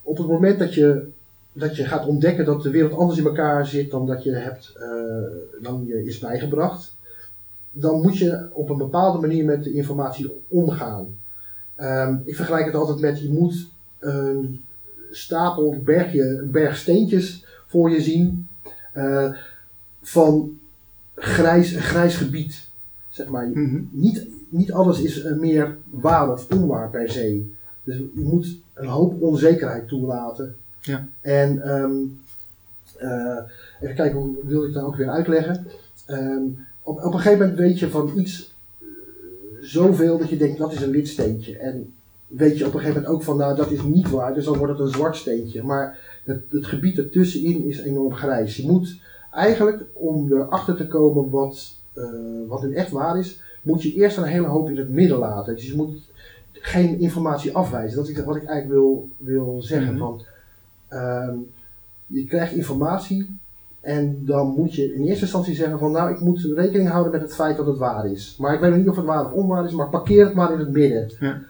op 0.03 0.17
het 0.17 0.27
moment 0.27 0.59
dat 0.59 0.73
je, 0.73 1.07
dat 1.53 1.75
je 1.75 1.85
gaat 1.85 2.05
ontdekken 2.07 2.45
dat 2.45 2.61
de 2.63 2.69
wereld 2.69 2.93
anders 2.93 3.19
in 3.19 3.25
elkaar 3.25 3.67
zit 3.67 3.91
dan 3.91 4.05
dat 4.07 4.23
je 4.23 4.31
hebt, 4.31 4.73
eh, 4.79 5.61
dan 5.61 5.83
je 5.87 6.05
is 6.05 6.19
bijgebracht, 6.19 6.95
dan 7.79 8.01
moet 8.01 8.17
je 8.17 8.47
op 8.53 8.69
een 8.69 8.77
bepaalde 8.77 9.19
manier 9.19 9.45
met 9.45 9.63
de 9.63 9.73
informatie 9.73 10.31
omgaan. 10.47 11.05
Ehm, 11.75 12.15
ik 12.25 12.35
vergelijk 12.35 12.65
het 12.65 12.75
altijd 12.75 12.99
met, 12.99 13.21
je 13.21 13.29
moet 13.29 13.67
een 13.99 14.61
stapel, 15.11 15.73
een 15.73 15.83
bergje, 15.83 16.37
een 16.37 16.51
berg 16.51 16.77
steentjes 16.77 17.45
voor 17.67 17.89
je 17.89 18.01
zien 18.01 18.47
eh, 18.93 19.33
van 20.01 20.57
grijs, 21.15 21.73
een 21.73 21.81
grijs 21.81 22.15
gebied. 22.15 22.69
Zeg 23.09 23.27
maar, 23.27 23.47
Mhm. 23.47 23.81
niet, 23.91 24.25
niet 24.49 24.71
alles 24.71 25.01
is 25.01 25.21
eh, 25.21 25.35
meer 25.37 25.77
waar 25.89 26.31
of 26.31 26.51
onwaar 26.51 26.89
per 26.89 27.09
se. 27.09 27.45
Dus 27.83 27.95
je 27.97 28.09
moet 28.13 28.57
een 28.73 28.87
hoop 28.87 29.21
onzekerheid 29.21 29.87
toelaten. 29.87 30.55
Ja. 30.81 31.07
En 31.21 31.61
ehm, 31.61 31.93
eh, 32.97 33.37
even 33.81 33.95
kijken, 33.95 34.19
hoe 34.19 34.35
wil 34.43 34.63
ik 34.63 34.73
dat 34.73 34.83
ook 34.83 34.95
weer 34.95 35.09
uitleggen? 35.09 35.65
Ehm, 36.05 36.41
op, 36.87 37.03
op 37.03 37.13
een 37.13 37.19
gegeven 37.19 37.39
moment 37.39 37.57
weet 37.57 37.79
je 37.79 37.89
van 37.89 38.11
iets 38.15 38.55
eh, 38.79 38.87
zoveel 39.61 40.17
dat 40.17 40.29
je 40.29 40.37
denkt 40.37 40.57
dat 40.57 40.71
is 40.71 40.81
een 40.81 40.91
wit 40.91 41.07
steentje. 41.07 41.57
En 41.57 41.93
weet 42.27 42.57
je 42.57 42.65
op 42.65 42.73
een 42.73 42.79
gegeven 42.79 43.01
moment 43.01 43.15
ook 43.15 43.23
van 43.23 43.37
nou 43.37 43.55
dat 43.55 43.71
is 43.71 43.83
niet 43.83 44.09
waar, 44.09 44.33
dus 44.33 44.45
dan 44.45 44.57
wordt 44.57 44.73
het 44.73 44.81
een 44.81 44.93
zwart 44.93 45.15
steentje. 45.15 45.63
Maar 45.63 45.99
het, 46.23 46.41
het 46.49 46.65
gebied 46.65 46.97
ertussenin 46.97 47.65
is 47.65 47.79
enorm 47.79 48.13
grijs. 48.13 48.57
Je 48.57 48.67
moet 48.67 48.99
eigenlijk 49.31 49.83
om 49.93 50.31
erachter 50.31 50.75
te 50.75 50.87
komen 50.87 51.29
wat, 51.29 51.73
eh, 51.93 52.03
wat 52.47 52.63
nu 52.63 52.73
echt 52.73 52.91
waar 52.91 53.19
is, 53.19 53.41
moet 53.61 53.83
je 53.83 53.93
eerst 53.93 54.17
een 54.17 54.23
hele 54.23 54.47
hoop 54.47 54.69
in 54.69 54.77
het 54.77 54.89
midden 54.89 55.17
laten. 55.17 55.55
Dus 55.55 55.67
je 55.67 55.75
moet 55.75 55.99
geen 56.51 56.99
informatie 56.99 57.55
afwijzen. 57.55 57.97
Dat 57.97 58.09
is 58.09 58.23
wat 58.23 58.35
ik 58.35 58.45
eigenlijk 58.45 58.79
wil, 58.79 59.09
wil 59.17 59.61
zeggen. 59.61 59.93
Mhm. 59.93 59.99
van, 59.99 60.21
ehm, 60.87 61.35
je 62.05 62.25
krijgt 62.25 62.53
informatie 62.53 63.37
en 63.87 64.21
dan 64.25 64.47
moet 64.47 64.75
je 64.75 64.93
in 64.93 65.03
eerste 65.03 65.21
instantie 65.21 65.55
zeggen 65.55 65.79
van 65.79 65.91
nou 65.91 66.11
ik 66.11 66.19
moet 66.19 66.51
rekening 66.55 66.89
houden 66.89 67.11
met 67.11 67.21
het 67.21 67.33
feit 67.35 67.57
dat 67.57 67.65
het 67.65 67.77
waar 67.77 68.11
is. 68.11 68.35
Maar 68.39 68.53
ik 68.53 68.59
weet 68.59 68.69
nog 68.69 68.79
niet 68.79 68.89
of 68.89 68.95
het 68.95 69.05
waar 69.05 69.25
of 69.25 69.31
onwaar 69.31 69.65
is, 69.65 69.71
maar 69.71 69.89
parkeer 69.89 70.25
het 70.25 70.33
maar 70.33 70.53
in 70.53 70.59
het 70.59 70.71
midden. 70.71 71.09
Ja. 71.19 71.41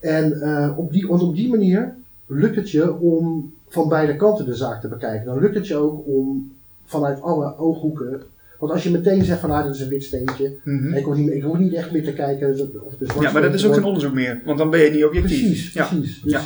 En 0.00 0.40
eh, 0.40 0.78
op 0.78 0.92
die, 0.92 1.06
want 1.06 1.22
op 1.22 1.34
die 1.34 1.48
manier 1.50 1.94
lukt 2.26 2.56
het 2.56 2.70
je 2.70 2.98
om 2.98 3.52
van 3.68 3.88
beide 3.88 4.16
kanten 4.16 4.44
de 4.44 4.54
zaak 4.54 4.80
te 4.80 4.88
bekijken. 4.88 5.26
Dan 5.26 5.40
lukt 5.40 5.54
het 5.54 5.66
je 5.66 5.76
ook 5.76 6.06
om 6.06 6.52
vanuit 6.84 7.22
alle 7.22 7.56
ooghoeken. 7.58 8.22
Want 8.58 8.72
als 8.72 8.82
je 8.82 8.90
meteen 8.90 9.24
zegt 9.24 9.40
van 9.40 9.50
nou 9.50 9.64
dat 9.64 9.74
is 9.74 9.80
een 9.80 9.88
wit 9.88 10.04
steentje. 10.04 10.52
Mhm. 10.64 10.94
Ik 10.94 11.04
hoef 11.04 11.16
niet, 11.16 11.30
ik 11.30 11.42
hoef 11.42 11.58
niet 11.58 11.72
echt 11.72 11.92
meer 11.92 12.04
te 12.04 12.12
kijken 12.12 12.50
of 12.84 13.20
Ja, 13.20 13.32
maar 13.32 13.42
dat 13.42 13.54
is 13.54 13.66
ook 13.66 13.74
geen 13.74 13.84
onderzoek 13.84 14.12
meer, 14.12 14.42
want 14.44 14.58
dan 14.58 14.70
ben 14.70 14.80
je 14.80 14.90
niet 14.90 15.04
objectief. 15.04 15.38
Precies, 15.40 15.72
Ja. 15.72 15.86
precies. 15.86 16.20
Dus 16.22 16.32
Ja. 16.32 16.42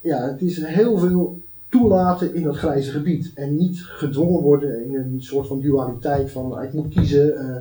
ja. 0.00 0.30
het 0.30 0.42
is 0.42 0.64
heel 0.64 0.98
veel 0.98 1.38
toelaten 1.70 2.34
in 2.34 2.42
dat 2.42 2.56
grijze 2.56 2.90
gebied. 2.90 3.32
En 3.34 3.56
niet 3.56 3.80
gedwongen 3.82 4.42
worden 4.42 4.84
in 4.84 4.94
een 4.94 5.16
soort 5.18 5.46
van 5.46 5.60
dualiteit 5.60 6.30
van 6.30 6.52
ah, 6.52 6.64
ik 6.64 6.72
moet 6.72 6.94
kiezen 6.94 7.36
eh, 7.36 7.56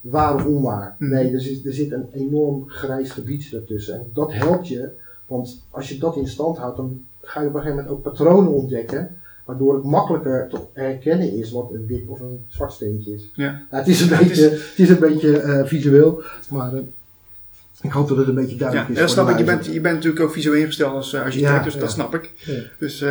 waar 0.00 0.34
of 0.34 0.44
onwaar. 0.44 0.96
Mhm. 0.98 1.10
Nee, 1.10 1.32
er 1.32 1.40
zit, 1.40 1.66
er 1.66 1.72
zit 1.72 1.92
een 1.92 2.06
enorm 2.12 2.68
grijs 2.68 3.10
gebied 3.10 3.52
ertussen. 3.52 3.94
En 3.94 4.10
dat 4.12 4.32
helpt 4.32 4.68
je, 4.68 4.90
want 5.26 5.62
als 5.70 5.88
je 5.88 5.98
dat 5.98 6.16
in 6.16 6.28
stand 6.28 6.58
houdt, 6.58 6.76
dan 6.76 7.04
ga 7.22 7.40
je 7.40 7.48
op 7.48 7.54
een 7.54 7.60
gegeven 7.60 7.82
moment 7.82 7.96
ook 7.96 8.02
patronen 8.02 8.52
ontdekken. 8.52 9.16
Waardoor 9.44 9.74
het 9.74 9.84
makkelijker 9.84 10.48
te 10.48 10.58
herkennen 10.72 11.32
is 11.32 11.50
wat 11.50 11.70
een 11.72 11.86
wit 11.86 12.02
of 12.06 12.20
een 12.20 12.40
zwart 12.46 12.72
steentje 12.72 13.12
is. 13.12 13.30
Ja. 13.34 13.62
Het 13.68 13.88
is 13.88 14.00
een 14.00 14.08
het 14.08 14.26
beetje, 14.26 14.42
het 14.42 14.74
is 14.76 14.88
een 14.88 14.98
beetje 14.98 15.38
eh, 15.38 15.64
visueel, 15.64 16.22
maar 16.50 16.74
eh, 16.74 16.80
ik 17.84 17.92
hoop 17.92 18.08
dat 18.08 18.16
het 18.16 18.28
een 18.28 18.34
beetje 18.34 18.54
Ja, 18.54 18.58
duidelijk 18.58 18.88
is. 18.88 18.98
dat 18.98 19.10
snap 19.10 19.28
ik. 19.28 19.38
Je 19.38 19.44
bent, 19.44 19.66
je 19.66 19.80
bent 19.80 19.94
natuurlijk 19.94 20.24
ook 20.24 20.32
visueel 20.32 20.54
ingesteld 20.60 20.94
als 20.94 21.12
eh, 21.12 21.20
architect, 21.20 21.52
Ja, 21.52 21.62
dus 21.62 21.74
ja. 21.74 21.80
dat 21.80 21.90
snap 21.90 22.14
ik. 22.14 22.30
Ja. 22.34 22.62
Dus, 22.78 23.02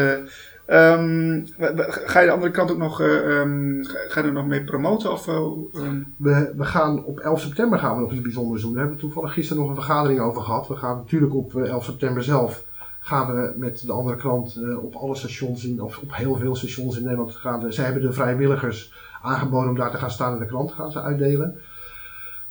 ga 0.66 2.20
je 2.20 2.26
de 2.26 2.32
andere 2.32 2.52
kant 2.52 2.72
ook 2.72 2.78
nog, 2.78 3.02
eh, 3.02 3.40
ehm, 3.40 3.84
ga, 3.84 4.20
je 4.20 4.28
er 4.28 4.34
nog 4.34 4.46
mee 4.46 4.64
promoten? 4.64 5.12
Of, 5.12 5.28
eh, 5.28 5.36
ehm, 5.74 6.02
We, 6.18 6.54
we 6.56 6.66
gaan 6.66 7.04
op 7.04 7.20
11 7.20 7.42
september 7.42 7.80
gaan 7.80 7.96
we 7.96 8.02
nog 8.02 8.12
iets 8.12 8.22
bijzonders 8.22 8.62
doen. 8.62 8.72
Daar 8.72 8.80
hebben 8.80 9.00
we 9.00 9.06
toevallig 9.06 9.34
gisteren 9.34 9.62
nog 9.62 9.72
een 9.72 9.84
vergadering 9.84 10.20
over 10.20 10.42
gehad. 10.42 10.68
We 10.68 10.76
gaan 10.76 10.98
natuurlijk 10.98 11.36
op 11.36 11.56
eh, 11.56 11.70
11 11.70 11.84
september 11.84 12.24
zelf 12.24 12.64
gaan 13.00 13.36
we 13.36 13.54
met 13.58 13.84
de 13.86 13.92
andere 13.92 14.16
krant 14.16 14.60
op 14.82 14.96
alle 14.96 15.16
stations 15.16 15.66
in, 15.66 15.82
of 15.82 15.98
op 15.98 16.16
heel 16.16 16.36
veel 16.36 16.56
stations 16.56 16.98
in 16.98 17.04
Nederland 17.04 17.36
gaan. 17.36 17.74
Zij 17.74 17.86
hebben 17.86 18.04
de 18.04 18.14
vrijwilligers 18.14 18.94
aangeboden 19.22 19.70
om 19.70 19.76
daar 19.76 19.92
te 19.92 19.98
gaan 19.98 20.12
staan 20.12 20.34
en 20.34 20.40
de 20.40 20.46
krant 20.46 20.72
gaan 20.72 20.92
ze 20.92 21.02
uitdelen. 21.02 21.58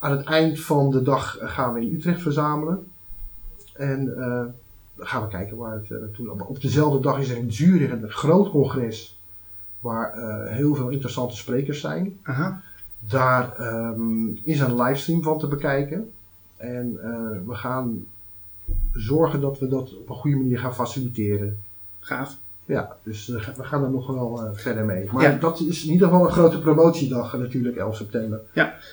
Aan 0.02 0.16
het 0.16 0.26
eind 0.26 0.60
van 0.60 0.90
de 0.90 1.02
dag 1.02 1.38
gaan 1.40 1.72
we 1.72 1.80
in 1.80 1.94
Utrecht 1.94 2.22
verzamelen. 2.22 2.86
En 3.72 4.18
eh, 4.18 4.44
dan 4.94 5.06
gaan 5.06 5.22
we 5.22 5.28
kijken 5.28 5.56
waar 5.56 5.72
het 5.72 5.90
eh, 5.90 5.98
naartoe 5.98 6.26
loopt. 6.26 6.46
Op 6.46 6.60
dezelfde 6.60 7.00
dag 7.00 7.18
is 7.18 7.30
er 7.30 7.36
in 7.36 7.52
Zurich 7.52 7.90
een 7.90 8.10
groot 8.10 8.50
congres 8.50 9.18
waar 9.80 10.12
eh, 10.12 10.54
heel 10.54 10.74
veel 10.74 10.88
interessante 10.88 11.36
sprekers 11.36 11.80
zijn. 11.80 12.18
aha. 12.22 12.62
Daar 12.98 13.56
ehm, 13.56 14.26
is 14.42 14.60
een 14.60 14.82
livestream 14.82 15.22
van 15.22 15.38
te 15.38 15.46
bekijken. 15.46 16.12
En 16.56 16.92
we 17.46 17.54
gaan 17.54 18.06
zorgen 18.92 19.40
dat 19.40 19.58
we 19.58 19.68
dat 19.68 19.94
op 19.94 20.08
een 20.08 20.14
goede 20.14 20.36
manier 20.36 20.58
gaan 20.58 20.74
faciliteren. 20.74 21.58
Gaaf. 22.00 22.36
Ja, 22.72 22.96
dus 23.02 23.30
eh, 23.30 23.48
we 23.56 23.64
gaan 23.64 23.84
er 23.84 23.90
nog 23.90 24.06
wel 24.06 24.42
eh, 24.42 24.50
verder 24.52 24.84
mee. 24.84 25.08
Maar 25.12 25.22
Ja. 25.22 25.36
dat 25.38 25.60
is 25.60 25.84
in 25.84 25.92
ieder 25.92 26.08
geval 26.08 26.24
een 26.26 26.32
grote 26.32 26.60
promotiedag 26.60 27.34
eh, 27.34 27.40
natuurlijk, 27.40 27.76
11 27.76 27.96
september. 27.96 28.40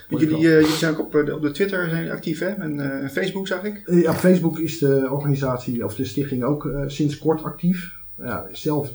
Want 0.10 0.22
jullie, 0.22 0.38
jullie 0.38 0.66
zijn 0.68 0.94
ook 0.94 1.00
op, 1.00 1.12
de, 1.12 1.36
op 1.36 1.42
de 1.42 1.52
Twitter 1.52 1.90
zijn 1.90 2.12
actief, 2.12 2.40
hè? 2.40 2.48
En 2.48 3.10
Facebook 3.10 3.48
zag 3.48 3.64
ik. 3.64 3.82
Ja, 3.86 4.14
Facebook 4.14 4.60
is 4.60 4.78
de 4.80 5.08
organisatie 5.12 5.86
of 5.86 5.96
de 5.96 6.06
stichting 6.06 6.44
ook 6.44 6.70
sinds 6.88 7.18
kort 7.18 7.44
actief. 7.44 7.98
Ja, 8.18 8.46
zelf 8.52 8.92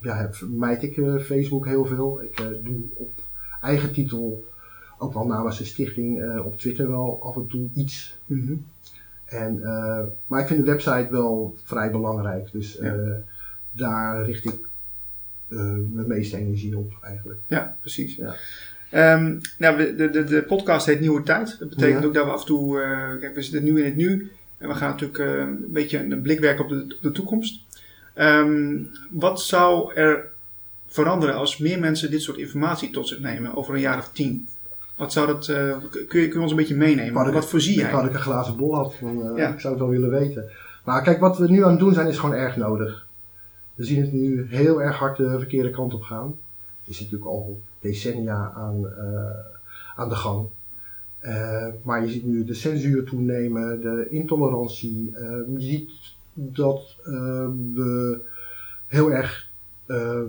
ja, 0.00 0.16
heb- 0.16 0.34
vermijd 0.34 0.82
ik 0.82 1.00
Facebook 1.22 1.66
heel 1.66 1.84
veel. 1.86 2.22
Ik 2.22 2.36
doe 2.64 2.80
op 2.94 3.10
eigen 3.62 3.92
titel, 3.92 4.44
ook 4.98 5.14
wel 5.14 5.26
namens 5.26 5.58
de 5.58 5.64
stichting, 5.64 6.38
op 6.44 6.58
Twitter 6.58 6.88
wel 6.90 7.18
af 7.22 7.36
en 7.36 7.46
toe 7.46 7.68
iets. 7.74 8.16
Mhm. 8.26 8.52
En, 9.24 9.60
maar 10.26 10.40
ik 10.40 10.46
vind 10.46 10.64
de 10.64 10.70
website 10.70 11.08
wel 11.10 11.54
vrij 11.64 11.90
belangrijk. 11.90 12.48
Dus 12.52 12.78
Ja. 12.82 12.94
Daar 13.72 14.24
richt 14.24 14.44
ik 14.44 14.54
eh, 15.48 15.58
mijn 15.92 16.06
meeste 16.08 16.36
energie 16.36 16.76
op 16.76 16.92
eigenlijk. 17.02 17.38
Ja, 17.46 17.76
precies. 17.80 18.14
Ja. 18.16 18.34
Ehm, 18.90 19.36
nou, 19.58 19.94
de, 19.96 20.10
de, 20.10 20.24
de 20.24 20.42
podcast 20.42 20.86
heet 20.86 21.00
Nieuwe 21.00 21.22
Tijd. 21.22 21.56
Dat 21.58 21.68
betekent 21.68 22.00
Ja. 22.00 22.06
ook 22.06 22.14
dat 22.14 22.24
we 22.24 22.30
af 22.30 22.40
en 22.40 22.46
toe, 22.46 22.80
eh, 22.80 23.20
kijk, 23.20 23.34
we 23.34 23.42
zitten 23.42 23.64
nu 23.64 23.78
in 23.78 23.84
het 23.84 23.96
nu. 23.96 24.30
En 24.58 24.68
we 24.68 24.74
gaan 24.74 24.90
natuurlijk 24.90 25.18
eh, 25.18 25.34
een 25.38 25.64
beetje 25.68 25.98
een 25.98 26.22
blik 26.22 26.40
werken 26.40 26.64
op 26.64 26.70
de, 26.70 26.94
op 26.96 27.02
de 27.02 27.12
toekomst. 27.12 27.60
Ehm, 28.14 28.76
wat 29.10 29.40
zou 29.42 29.94
er 29.94 30.28
veranderen 30.86 31.34
als 31.34 31.58
meer 31.58 31.78
mensen 31.78 32.10
dit 32.10 32.22
soort 32.22 32.38
informatie 32.38 32.90
tot 32.90 33.08
zich 33.08 33.20
nemen 33.20 33.56
over 33.56 33.74
een 33.74 33.80
jaar 33.80 33.98
of 33.98 34.10
tien? 34.12 34.48
Wat 34.96 35.12
zou 35.12 35.26
dat, 35.26 35.46
kun, 35.46 36.20
je, 36.20 36.28
kun 36.28 36.30
je 36.32 36.40
ons 36.40 36.50
een 36.50 36.56
beetje 36.56 36.76
meenemen? 36.76 37.26
Ik- 37.26 37.32
wat 37.32 37.48
voorzie 37.48 37.74
Ik 37.74 37.80
jij? 37.80 37.90
had 37.90 38.04
ik 38.04 38.12
een 38.14 38.20
glazen 38.20 38.56
bol 38.56 38.74
had, 38.74 38.94
dan, 39.00 39.32
Ja. 39.36 39.48
ik 39.52 39.60
zou 39.60 39.72
het 39.74 39.82
wel 39.82 39.90
willen 39.92 40.10
weten. 40.10 40.50
Maar 40.84 41.02
kijk, 41.02 41.20
wat 41.20 41.38
we 41.38 41.50
nu 41.50 41.64
aan 41.64 41.70
het 41.70 41.78
doen 41.78 41.94
zijn 41.94 42.06
is 42.06 42.18
gewoon 42.18 42.34
erg 42.34 42.56
nodig. 42.56 43.06
We 43.80 43.86
zien 43.86 44.00
het 44.00 44.12
nu 44.12 44.46
heel 44.48 44.82
erg 44.82 44.96
hard 44.96 45.16
de 45.16 45.38
verkeerde 45.38 45.70
kant 45.70 45.94
op 45.94 46.02
gaan. 46.02 46.36
Het 46.84 46.94
is 46.94 47.00
natuurlijk 47.00 47.30
al 47.30 47.60
decennia 47.80 48.52
aan, 48.56 48.86
eh, 48.86 49.30
aan 49.96 50.08
de 50.08 50.14
gang. 50.14 50.46
Eh, 51.18 51.66
maar 51.82 52.04
je 52.04 52.10
ziet 52.10 52.24
nu 52.24 52.44
de 52.44 52.54
censuur 52.54 53.04
toenemen, 53.04 53.80
de 53.80 54.06
intolerantie. 54.10 55.12
Eh, 55.14 55.22
je 55.56 55.60
ziet 55.60 55.90
dat 56.32 56.96
eh, 57.04 57.46
we 57.74 58.20
heel 58.86 59.12
erg 59.12 59.48
eh, 59.86 60.20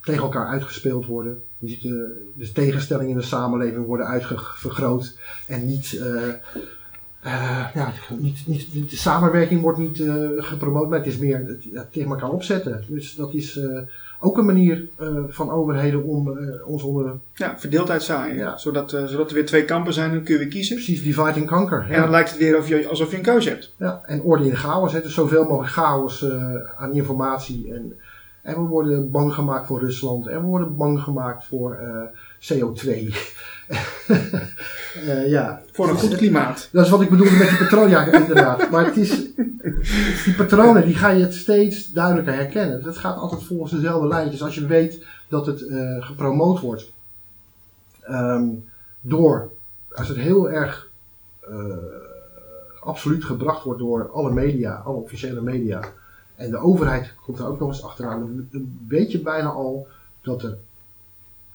tegen 0.00 0.22
elkaar 0.22 0.46
uitgespeeld 0.46 1.06
worden. 1.06 1.42
Je 1.58 1.68
ziet 1.68 1.82
de, 1.82 2.30
de 2.34 2.52
tegenstellingen 2.52 3.10
in 3.10 3.16
de 3.16 3.22
samenleving 3.22 3.86
worden 3.86 4.06
uitvergroot 4.06 5.18
en 5.46 5.66
niet, 5.66 6.00
eh, 7.24 7.66
ja, 7.74 7.92
niet, 8.18 8.42
niet, 8.46 8.68
niet- 8.72 8.90
de 8.90 8.96
samenwerking 8.96 9.60
wordt 9.60 9.78
niet 9.78 10.00
eh, 10.00 10.14
gepromoot, 10.36 10.88
maar 10.88 10.98
het 10.98 11.06
is 11.08 11.18
meer 11.18 11.38
het, 11.46 11.64
ja, 11.72 11.88
tegen 11.90 12.10
elkaar 12.10 12.30
opzetten. 12.30 12.84
Dus 12.88 13.14
dat 13.14 13.34
is 13.34 13.56
eh, 13.58 13.78
ook 14.20 14.38
een 14.38 14.44
manier 14.44 14.88
van 15.28 15.50
overheden 15.50 16.04
om 16.04 16.38
ons 16.66 16.82
onder 16.82 17.12
Ja, 17.34 17.58
verdeeldheid 17.58 18.02
zaaien. 18.02 18.36
Ja. 18.36 18.56
Zodat, 18.58 18.90
zodat 18.90 19.28
er 19.28 19.34
weer 19.34 19.46
twee 19.46 19.64
kampen 19.64 19.92
zijn, 19.92 20.10
dan 20.12 20.22
kun 20.22 20.32
je 20.34 20.38
weer 20.40 20.48
kiezen. 20.48 20.76
precies 20.76 21.02
dividing 21.02 21.46
kanker. 21.46 21.86
En 21.90 22.00
dan 22.00 22.10
lijkt 22.10 22.30
het 22.30 22.38
weer 22.38 22.58
of 22.58 22.68
je, 22.68 22.88
alsof 22.88 23.10
je 23.10 23.16
een 23.16 23.22
keuze 23.22 23.48
hebt. 23.48 23.72
Ja, 23.76 24.00
en 24.06 24.22
orde 24.22 24.46
in 24.46 24.56
chaos. 24.56 24.92
Hè. 24.92 25.00
Dus 25.02 25.14
zoveel 25.14 25.44
mogelijk 25.44 25.72
chaos 25.72 26.26
aan 26.76 26.92
informatie. 26.92 27.72
En, 27.74 27.92
en 28.44 28.54
we 28.54 28.68
worden 28.68 29.10
bang 29.10 29.34
gemaakt 29.34 29.66
voor 29.66 29.80
Rusland. 29.80 30.26
En 30.26 30.40
we 30.40 30.46
worden 30.46 30.76
bang 30.76 31.00
gemaakt 31.00 31.44
voor 31.44 31.74
eh, 31.74 32.02
CO2. 32.52 32.88
Eh, 35.06 35.28
ja. 35.28 35.62
Voor 35.72 35.88
een 35.88 35.98
goed 35.98 36.16
klimaat. 36.16 36.68
Dat 36.72 36.84
is 36.84 36.90
wat 36.90 37.00
ik 37.00 37.10
bedoelde 37.10 37.36
met 37.36 37.48
die 37.48 37.58
patronen. 37.58 37.90
Ja, 37.90 38.12
inderdaad. 38.12 38.68
Maar 38.70 38.84
het 38.84 38.96
is, 38.96 39.34
die 40.24 40.34
patronen 40.36 40.84
die 40.84 40.94
ga 40.94 41.08
je 41.08 41.22
het 41.22 41.34
steeds 41.34 41.92
duidelijker 41.92 42.34
herkennen. 42.34 42.82
Het 42.82 42.96
gaat 42.96 43.16
altijd 43.16 43.42
volgens 43.42 43.72
dezelfde 43.72 44.08
lijntjes. 44.08 44.42
Als 44.42 44.54
je 44.54 44.66
weet 44.66 45.04
dat 45.28 45.46
het 45.46 45.66
eh, 45.66 46.06
gepromoot 46.06 46.60
wordt 46.60 46.92
ehm, 48.00 48.46
door, 49.00 49.50
als 49.92 50.08
het 50.08 50.16
heel 50.16 50.50
erg 50.50 50.88
absoluut 52.80 53.24
gebracht 53.24 53.64
wordt 53.64 53.80
door 53.80 54.10
alle 54.10 54.32
media, 54.32 54.74
alle 54.84 54.96
officiële 54.96 55.40
media. 55.40 55.80
En 56.36 56.50
de 56.50 56.58
overheid 56.58 57.12
komt 57.24 57.38
er 57.38 57.46
ook 57.46 57.58
nog 57.60 57.68
eens 57.68 57.82
achteraan. 57.82 58.46
Dan 58.50 58.78
weet 58.88 59.12
je 59.12 59.20
bijna 59.20 59.48
al 59.48 59.86
dat 60.22 60.42
er 60.42 60.56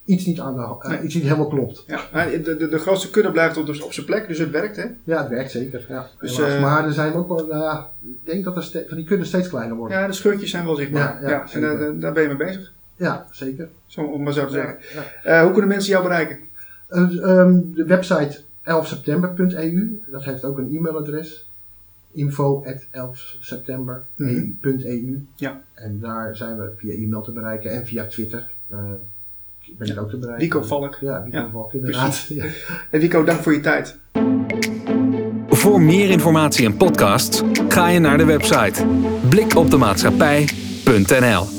iets 0.05 0.25
niet, 0.25 0.39
aan 0.39 0.55
de, 0.55 0.61
eh, 0.61 0.89
Nee. 0.89 1.01
iets 1.01 1.13
niet 1.13 1.23
helemaal 1.23 1.47
klopt. 1.47 1.83
Ja, 1.87 2.25
de, 2.25 2.55
de, 2.57 2.67
de 2.67 2.77
grootste 2.79 3.09
kudde 3.09 3.31
blijft 3.31 3.57
op, 3.57 3.67
op 3.83 3.93
zijn 3.93 4.05
plek, 4.05 4.27
dus 4.27 4.37
het 4.37 4.49
werkt, 4.51 4.75
hè? 4.75 4.85
Ja, 5.03 5.19
het 5.21 5.29
werkt 5.29 5.51
zeker. 5.51 5.85
Ja, 5.89 6.07
Dus, 6.19 6.39
eh, 6.39 6.61
maar 6.61 6.85
er 6.85 6.93
zijn 6.93 7.13
ook 7.13 7.27
wel, 7.27 7.47
nou 7.47 7.63
ja, 7.63 7.89
ik 8.01 8.17
denk 8.23 8.43
dat 8.43 8.55
er 8.55 8.63
ste- 8.63 8.85
van 8.87 8.97
die 8.97 9.05
kudden 9.05 9.27
steeds 9.27 9.49
kleiner 9.49 9.75
worden. 9.77 9.97
Ja, 9.99 10.07
de 10.07 10.13
scheurtjes 10.13 10.49
zijn 10.49 10.65
wel 10.65 10.75
zichtbaar. 10.75 11.21
Ja, 11.21 11.21
Ja, 11.21 11.29
ja, 11.35 11.41
en 11.41 11.49
zeker. 11.49 11.79
daar- 11.79 11.99
daar 11.99 12.13
ben 12.13 12.21
je 12.23 12.27
mee 12.27 12.37
bezig, 12.47 12.71
Ja, 12.95 13.27
zeker. 13.31 13.69
zo, 13.85 14.01
om 14.01 14.23
maar 14.23 14.33
zo 14.33 14.45
te 14.45 14.51
zeggen. 14.51 14.77
Eh, 15.23 15.41
hoe 15.41 15.51
kunnen 15.51 15.69
mensen 15.69 15.91
jou 15.91 16.03
bereiken? 16.03 16.37
Eh, 16.87 17.01
ehm, 17.23 17.59
de 17.75 17.85
website 17.85 18.39
11september.eu, 18.63 20.01
dat 20.07 20.23
heeft 20.23 20.43
ook 20.43 20.57
een 20.57 20.75
e-mailadres. 20.75 21.48
Info 22.11 22.63
at 22.65 22.85
11september.eu 22.91 25.21
Ja. 25.35 25.61
En 25.73 25.99
daar 26.01 26.35
zijn 26.35 26.57
we 26.57 26.71
via 26.77 26.93
e-mail 26.93 27.21
te 27.21 27.31
bereiken 27.31 27.71
en 27.71 27.85
via 27.85 28.05
Twitter. 28.05 28.49
eh, 28.69 28.77
ben 29.77 29.87
ik 29.87 29.99
ook 29.99 30.09
te 30.09 30.17
bereiken. 30.17 30.43
Rico 30.45 30.63
Valk. 30.63 30.97
Ja, 31.01 31.17
Rico 31.17 31.37
Ja, 31.37 31.49
Valk, 31.51 31.73
inderdaad. 31.73 32.25
Ja. 32.29 32.45
En 32.89 32.99
Rico, 32.99 33.23
dank 33.23 33.39
voor 33.41 33.53
je 33.53 33.59
tijd. 33.59 33.97
Voor 35.49 35.81
meer 35.81 36.09
informatie 36.09 36.65
en 36.65 36.77
podcasts 36.77 37.41
ga 37.69 37.87
je 37.87 37.99
naar 37.99 38.17
de 38.17 38.25
website 38.25 38.85
blikopdemaatschappij.nl 39.29 41.58